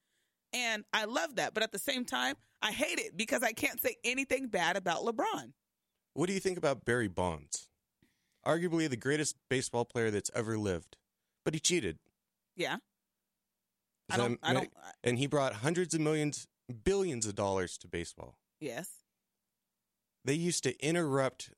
[0.53, 1.55] And I love that.
[1.55, 5.03] But at the same time, I hate it because I can't say anything bad about
[5.05, 5.53] LeBron.
[6.15, 7.69] What do you think about Barry Bonds?
[8.47, 10.97] Arguably the greatest baseball player that's ever lived,
[11.45, 11.99] but he cheated.
[12.57, 12.77] Yeah.
[14.11, 14.71] I don't, I don't,
[15.03, 16.47] and he brought hundreds of millions,
[16.85, 18.37] billions of dollars to baseball.
[18.61, 18.89] yes.
[20.25, 21.51] They used to interrupt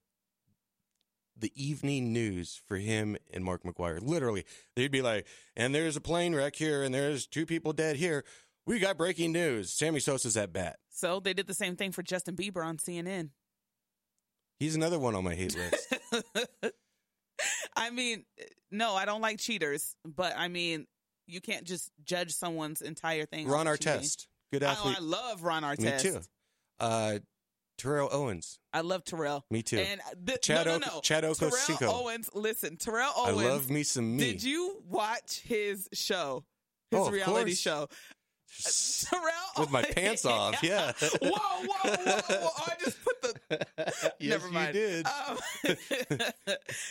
[1.37, 4.01] the evening news for him and Mark McGwire.
[4.01, 7.97] Literally, they'd be like, "And there's a plane wreck here, and there's two people dead
[7.97, 8.25] here.
[8.65, 9.71] We got breaking news.
[9.71, 10.79] Sammy Sosa's at bat.
[10.89, 13.31] So they did the same thing for Justin Bieber on CNN.
[14.61, 15.95] He's another one on my hate list.
[17.77, 18.25] I mean,
[18.71, 20.87] no, I don't like cheaters, but I mean,
[21.27, 23.49] you can't just judge someone's entire thing.
[23.49, 23.67] Ron.
[23.67, 24.97] Artest, good I, athlete.
[24.99, 26.05] I love Ron Artest.
[26.05, 26.21] me too.
[26.81, 27.19] Uh,
[27.77, 29.45] Terrell Owens, I love Terrell.
[29.51, 29.79] me too.
[29.79, 31.01] And the, Chad no, O- no, no.
[31.01, 32.31] Chad Terrell Owens.
[32.33, 33.41] Listen, Terrell Owens.
[33.41, 34.23] I love me some me.
[34.33, 36.45] Did you watch his show?
[36.93, 37.89] His Oh, reality show.
[38.63, 39.25] Terrell
[39.59, 40.93] With my pants off, yeah.
[41.21, 42.49] whoa, whoa, whoa, whoa!
[42.69, 43.14] I just put
[43.49, 43.67] the
[44.21, 44.75] yes, Never mind.
[44.75, 45.07] you did.
[45.07, 45.39] Um,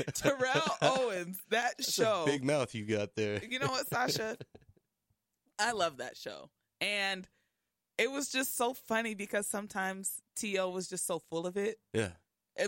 [0.14, 2.24] Terrell Owens, that That's show.
[2.26, 3.42] big mouth you got there.
[3.44, 4.38] you know what, Sasha?
[5.60, 6.50] I love that show.
[6.82, 7.28] And
[7.98, 10.70] it was just so funny because sometimes T.O.
[10.70, 11.78] was just so full of it.
[11.94, 12.10] Yeah.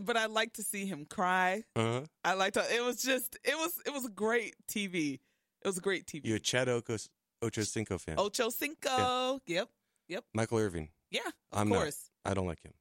[0.04, 1.64] But I like to see him cry.
[1.76, 2.02] Uh-huh.
[2.24, 5.20] I like to, it was just, it was, it was great TV.
[5.64, 6.26] It was great TV.
[6.26, 7.10] You a Chad Okos-
[7.42, 8.16] Ocho Cinco fan.
[8.18, 9.40] Ocho Cinco.
[9.46, 9.70] Yep.
[10.08, 10.24] Yep.
[10.34, 10.90] Michael Irvin.
[11.12, 11.22] Yeah.
[11.52, 11.80] Of I'm not.
[11.80, 12.10] course.
[12.24, 12.74] I don't like him.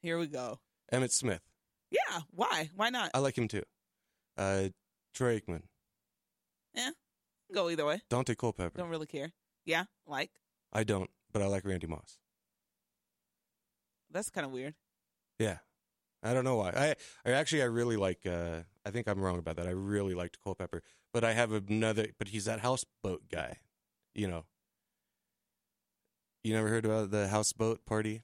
[0.00, 0.58] Here we go.
[0.92, 1.42] Emmitt Smith.
[1.90, 2.20] Yeah.
[2.30, 2.70] Why?
[2.74, 3.10] Why not?
[3.14, 3.62] I like him too.
[4.36, 4.68] Uh,
[5.14, 5.62] Troy Aikman.
[6.74, 6.90] Yeah.
[7.52, 8.00] Go either way.
[8.10, 8.78] Daunte Culpepper.
[8.78, 9.32] Don't really care.
[9.64, 9.84] Yeah.
[10.06, 10.30] Like
[10.72, 12.16] I don't, but I like Randy Moss.
[14.10, 14.74] that's kind of weird.
[15.38, 15.58] Yeah.
[16.22, 16.70] I don't know why.
[16.70, 16.94] I,
[17.24, 19.66] I actually I really like uh I think I'm wrong about that.
[19.66, 20.82] I really liked Culpepper.
[21.12, 23.58] But I have another but he's that houseboat guy.
[24.14, 24.44] You know.
[26.44, 28.22] You never heard about the houseboat party?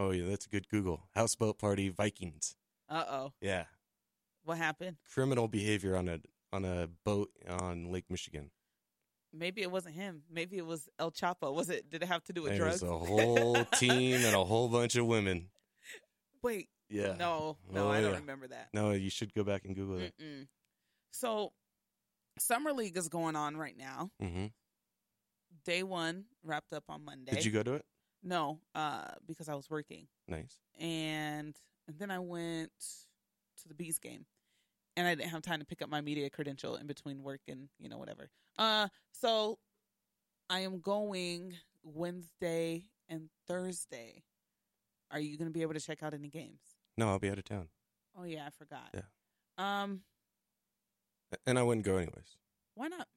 [0.00, 1.02] Oh yeah, that's a good Google.
[1.14, 2.56] Houseboat party Vikings.
[2.88, 3.32] Uh oh.
[3.42, 3.64] Yeah.
[4.44, 4.96] What happened?
[5.12, 6.20] Criminal behavior on a
[6.52, 8.50] on a boat on Lake Michigan.
[9.32, 10.22] Maybe it wasn't him.
[10.30, 11.52] Maybe it was El Chapo.
[11.54, 11.90] Was it?
[11.90, 12.80] Did it have to do with There drugs?
[12.80, 15.50] was a whole team and a whole bunch of women.
[16.42, 16.68] Wait.
[16.88, 17.14] Yeah.
[17.18, 17.58] No.
[17.70, 18.16] No, Oh, I don't yeah.
[18.16, 18.68] remember that.
[18.72, 20.14] No, you should go back and Google it.
[20.20, 20.48] Mm-mm.
[21.12, 21.52] So,
[22.38, 24.10] summer league is going on right now.
[24.18, 24.46] hmm
[25.64, 27.32] Day one wrapped up on Monday.
[27.32, 27.84] Did you go to it?
[28.22, 30.56] No, uh, because I was working, Nice.
[30.78, 31.56] and,
[31.88, 32.70] and then I went
[33.62, 34.26] to the bees game,
[34.96, 37.68] and I didn't have time to pick up my media credential in between work and
[37.78, 38.28] you know whatever.
[38.58, 39.58] Uh, so
[40.50, 44.22] I am going Wednesday and Thursday.
[45.10, 46.60] Are you going to be able to check out any games?
[46.98, 47.68] No, I'll be out of town.
[48.18, 48.90] Oh yeah, I forgot.
[48.94, 49.00] Yeah.
[49.56, 50.02] Um,
[51.46, 52.36] And I wouldn't go anyways.
[52.74, 53.08] why not?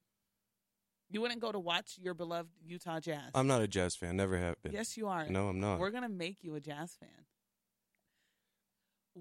[1.14, 3.30] You wouldn't go to watch your beloved Utah Jazz.
[3.36, 4.16] I'm not a jazz fan.
[4.16, 4.72] Never have been.
[4.72, 5.28] yes, you are.
[5.28, 5.78] No, I'm not.
[5.78, 7.08] We're gonna make you a jazz fan.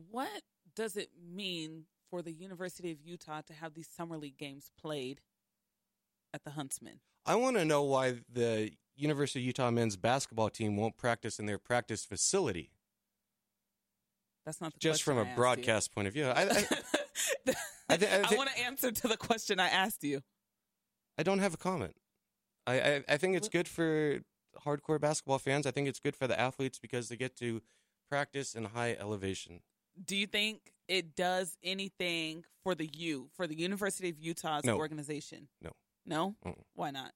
[0.10, 0.42] What
[0.76, 5.22] does it mean for the University of Utah to have these summer league games played
[6.34, 7.00] at the Huntsman?
[7.28, 11.46] I want to know why the University of Utah men's basketball team won't practice in
[11.46, 12.72] their practice facility.
[14.48, 16.68] That's not the Just from a broadcast point of view, I, I.
[17.90, 20.22] I thi- I I want to answer to the question I asked you.
[21.18, 21.96] I don't have a comment.
[22.66, 24.20] I, I, I think it's good for
[24.66, 25.66] hardcore basketball fans.
[25.68, 27.62] I think it's good for the athletes because they get to
[28.10, 29.62] practice in high elevation.
[30.04, 34.78] Do you think it does anything for the U, for the University of Utah's No.
[34.78, 35.48] organization?
[35.62, 35.72] No.
[36.06, 36.36] No?
[36.46, 36.64] Mm-mm.
[36.74, 37.12] Why not?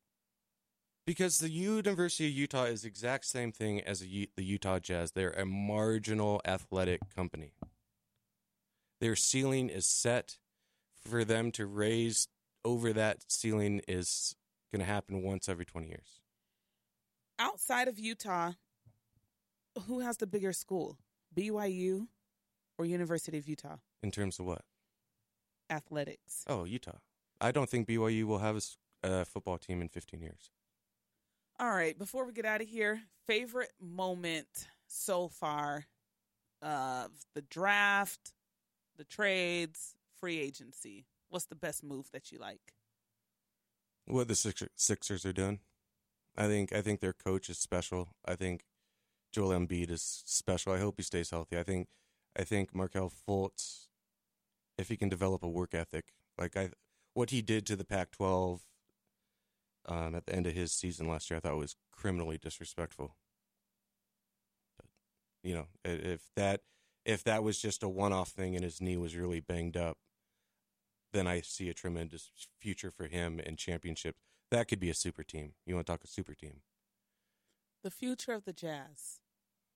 [1.05, 4.79] Because the University of Utah is the exact same thing as the U- the Utah
[4.79, 5.11] Jazz.
[5.13, 7.53] They're a marginal athletic company.
[8.99, 10.37] Their ceiling is set
[10.99, 12.27] for them to raise
[12.65, 14.35] over that ceiling is
[14.71, 16.21] going to happen once every 20 years.
[17.39, 18.53] Outside of Utah,
[19.85, 20.97] who has the bigger school?
[21.35, 22.07] BYU
[22.77, 23.77] or University of Utah?
[24.01, 24.61] In terms of what?
[25.69, 26.43] Athletics.
[26.47, 26.97] Oh, Utah.
[27.39, 28.59] I don't think BYU will have
[29.03, 30.49] a football team in 15 years.
[31.59, 35.85] All right, before we get out of here, favorite moment so far
[36.61, 38.33] of the draft,
[38.97, 41.05] the trades, free agency.
[41.30, 42.73] What's the best move that you like?
[44.05, 45.59] What the Sixer- Sixers are doing,
[46.38, 46.71] I think.
[46.71, 48.09] I think their coach is special.
[48.25, 48.63] I think
[49.34, 50.73] Joel Embiid is special.
[50.73, 51.57] I hope he stays healthy.
[51.57, 51.88] I think.
[52.39, 53.88] I think Markelle Fultz,
[54.78, 56.05] if he can develop a work ethic,
[56.38, 56.69] like I,
[57.15, 58.59] what he did to the Pac-12
[59.88, 63.15] um, at the end of his season last year, I thought was criminally disrespectful.
[64.78, 64.86] But,
[65.43, 66.61] you know, if that
[67.05, 69.97] if that was just a one-off thing and his knee was really banged up,
[71.13, 74.19] then I see a tremendous future for him in championships.
[74.51, 75.53] That could be a super team.
[75.65, 76.61] You want to talk a super team?
[77.83, 79.19] The future of the Jazz.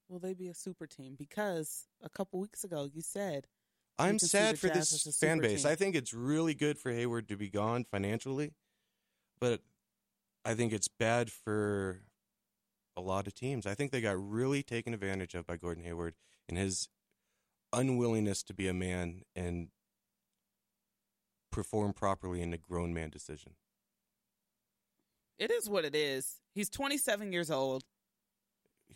[0.09, 1.15] Will they be a super team?
[1.17, 3.47] Because a couple weeks ago you said
[3.97, 5.63] I'm see sad for Jazz this fan base.
[5.63, 5.71] team.
[5.71, 8.53] I think it's really good for Hayward to be gone financially,
[9.39, 9.61] but
[10.43, 12.01] I think it's bad for
[12.97, 13.65] a lot of teams.
[13.65, 16.15] I think they got really taken advantage of by Gordon Hayward
[16.49, 16.89] and his
[17.73, 19.69] unwillingness to be a man and
[21.51, 23.53] perform properly in a grown man decision.
[25.37, 26.39] it is what it is.
[26.53, 27.83] He's 27 years old.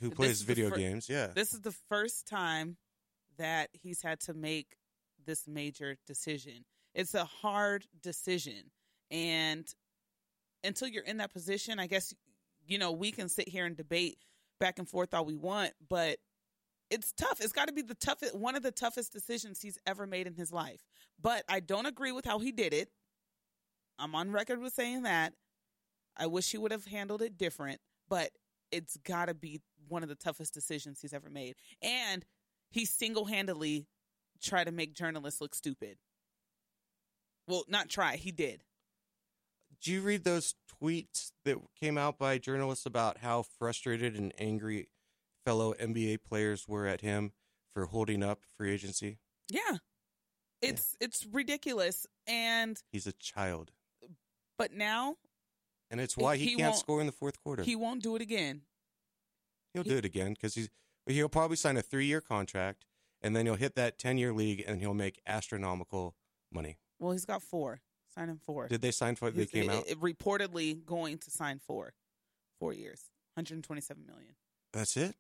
[0.02, 1.10] Who plays video fir- games?
[1.10, 1.28] Yeah.
[1.28, 2.78] This is the first time
[3.38, 4.76] that he's had to make
[5.26, 6.66] this major decision.
[6.94, 8.72] It's a hard decision.
[9.10, 9.68] And
[10.64, 12.14] until you're in that position, I guess,
[12.68, 14.18] you know, we can sit here and debate
[14.60, 16.18] back and forth all we want, but
[16.90, 17.42] it's tough.
[17.42, 20.36] It's got to be the toughest, one of the toughest decisions he's ever made in
[20.36, 20.82] his life.
[21.22, 22.90] But I don't agree with how he did it.
[23.98, 25.34] I'm on record with saying that.
[26.18, 28.32] I wish he would have handled it different, but
[28.72, 31.56] it's got to be one of the toughest decisions he's ever made.
[31.82, 32.26] And
[32.70, 33.88] he single handedly
[34.42, 35.98] tried to make journalists look stupid.
[37.48, 38.64] Well, not try, he did.
[39.82, 44.88] Do you read those tweets that came out by journalists about how frustrated and angry
[45.46, 47.32] fellow NBA players were at him
[47.74, 49.20] for holding up free agency?
[49.50, 49.78] Yeah.
[50.62, 52.08] It's it's ridiculous.
[52.28, 53.72] And He's a child.
[54.58, 55.16] but now
[55.92, 57.62] and it's why he, He can't score in the fourth quarter.
[57.64, 58.62] He won't do it again.
[59.74, 60.70] He'll he- do it again because he's
[61.06, 62.86] he'll probably sign a three year contract,
[63.22, 66.16] and then he'll hit that ten year league, and he'll make astronomical
[66.52, 66.78] money.
[67.00, 67.82] Well, he's got four.
[68.16, 68.68] Sign him four.
[68.68, 69.30] Did they sign for?
[69.30, 69.88] They He's- came it- out.
[69.88, 71.94] it- reportedly going to sign four,
[72.60, 74.36] four years, 127 million.
[74.74, 75.16] That's it.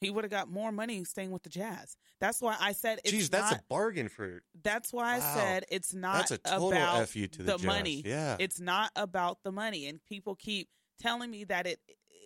[0.00, 1.96] He would have got more money staying with the Jazz.
[2.20, 3.60] That's why I said it's Jeez, that's not.
[3.60, 4.42] a bargain for.
[4.62, 5.24] that's why Wow.
[5.26, 7.64] I said it's not That's a total about F you to the Jazz.
[7.64, 8.02] money.
[8.04, 8.36] Yeah.
[8.38, 10.68] It's not about the money, and people keep
[11.00, 11.80] telling me that it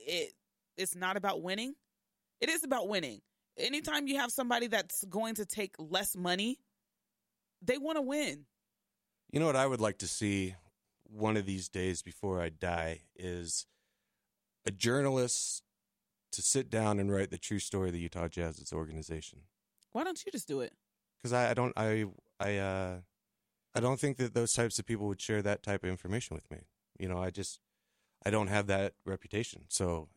[0.07, 0.33] it
[0.77, 1.75] it's not about winning.
[2.41, 3.21] It is about winning.
[3.57, 6.59] Anytime you have somebody that's going to take less money,
[7.62, 8.47] they want to win.
[9.31, 10.55] You know what I would like to see
[11.05, 13.66] one of these days before I die is
[14.66, 15.62] a journalist
[16.33, 19.41] to sit down and write the true story of the Utah Jazz Jazz's organization.
[19.93, 20.72] Why don't you just do it?
[21.18, 22.07] Because I, I don't I
[22.39, 22.97] I uh
[23.74, 26.51] I don't think that those types of people would share that type of information with
[26.51, 26.59] me.
[26.99, 27.61] You know, I just
[28.24, 29.64] I don't have that reputation.
[29.68, 30.09] So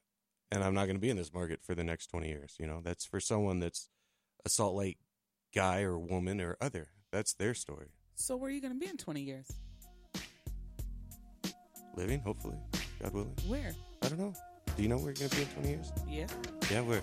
[0.51, 2.67] and I'm not going to be in this market for the next 20 years, you
[2.67, 2.79] know.
[2.83, 3.89] That's for someone that's
[4.45, 4.99] a Salt Lake
[5.53, 6.89] guy or woman or other.
[7.11, 7.87] That's their story.
[8.15, 9.47] So where are you going to be in 20 years?
[11.95, 12.57] Living, hopefully,
[13.01, 13.35] God willing.
[13.47, 13.73] Where?
[14.03, 14.33] I don't know.
[14.75, 15.91] Do you know where you're going to be in 20 years?
[16.07, 16.27] Yeah.
[16.71, 17.01] Yeah, where?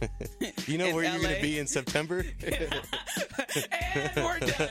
[0.00, 0.08] Do
[0.72, 2.24] you know In where you're going to be in September?
[2.44, 4.68] and we're done.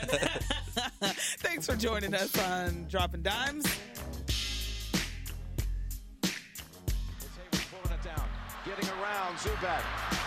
[1.40, 3.64] Thanks for joining us on Dropping Dimes.
[6.22, 8.24] Hayward pulling it down,
[8.66, 9.82] getting around Zoubek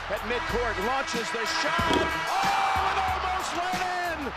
[0.09, 1.93] at midcourt, launches the shot.
[1.93, 4.34] Oh, it almost went in!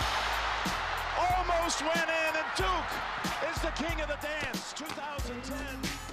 [1.18, 2.92] Almost went in, and Duke
[3.50, 4.72] is the king of the dance.
[4.74, 6.05] 2010.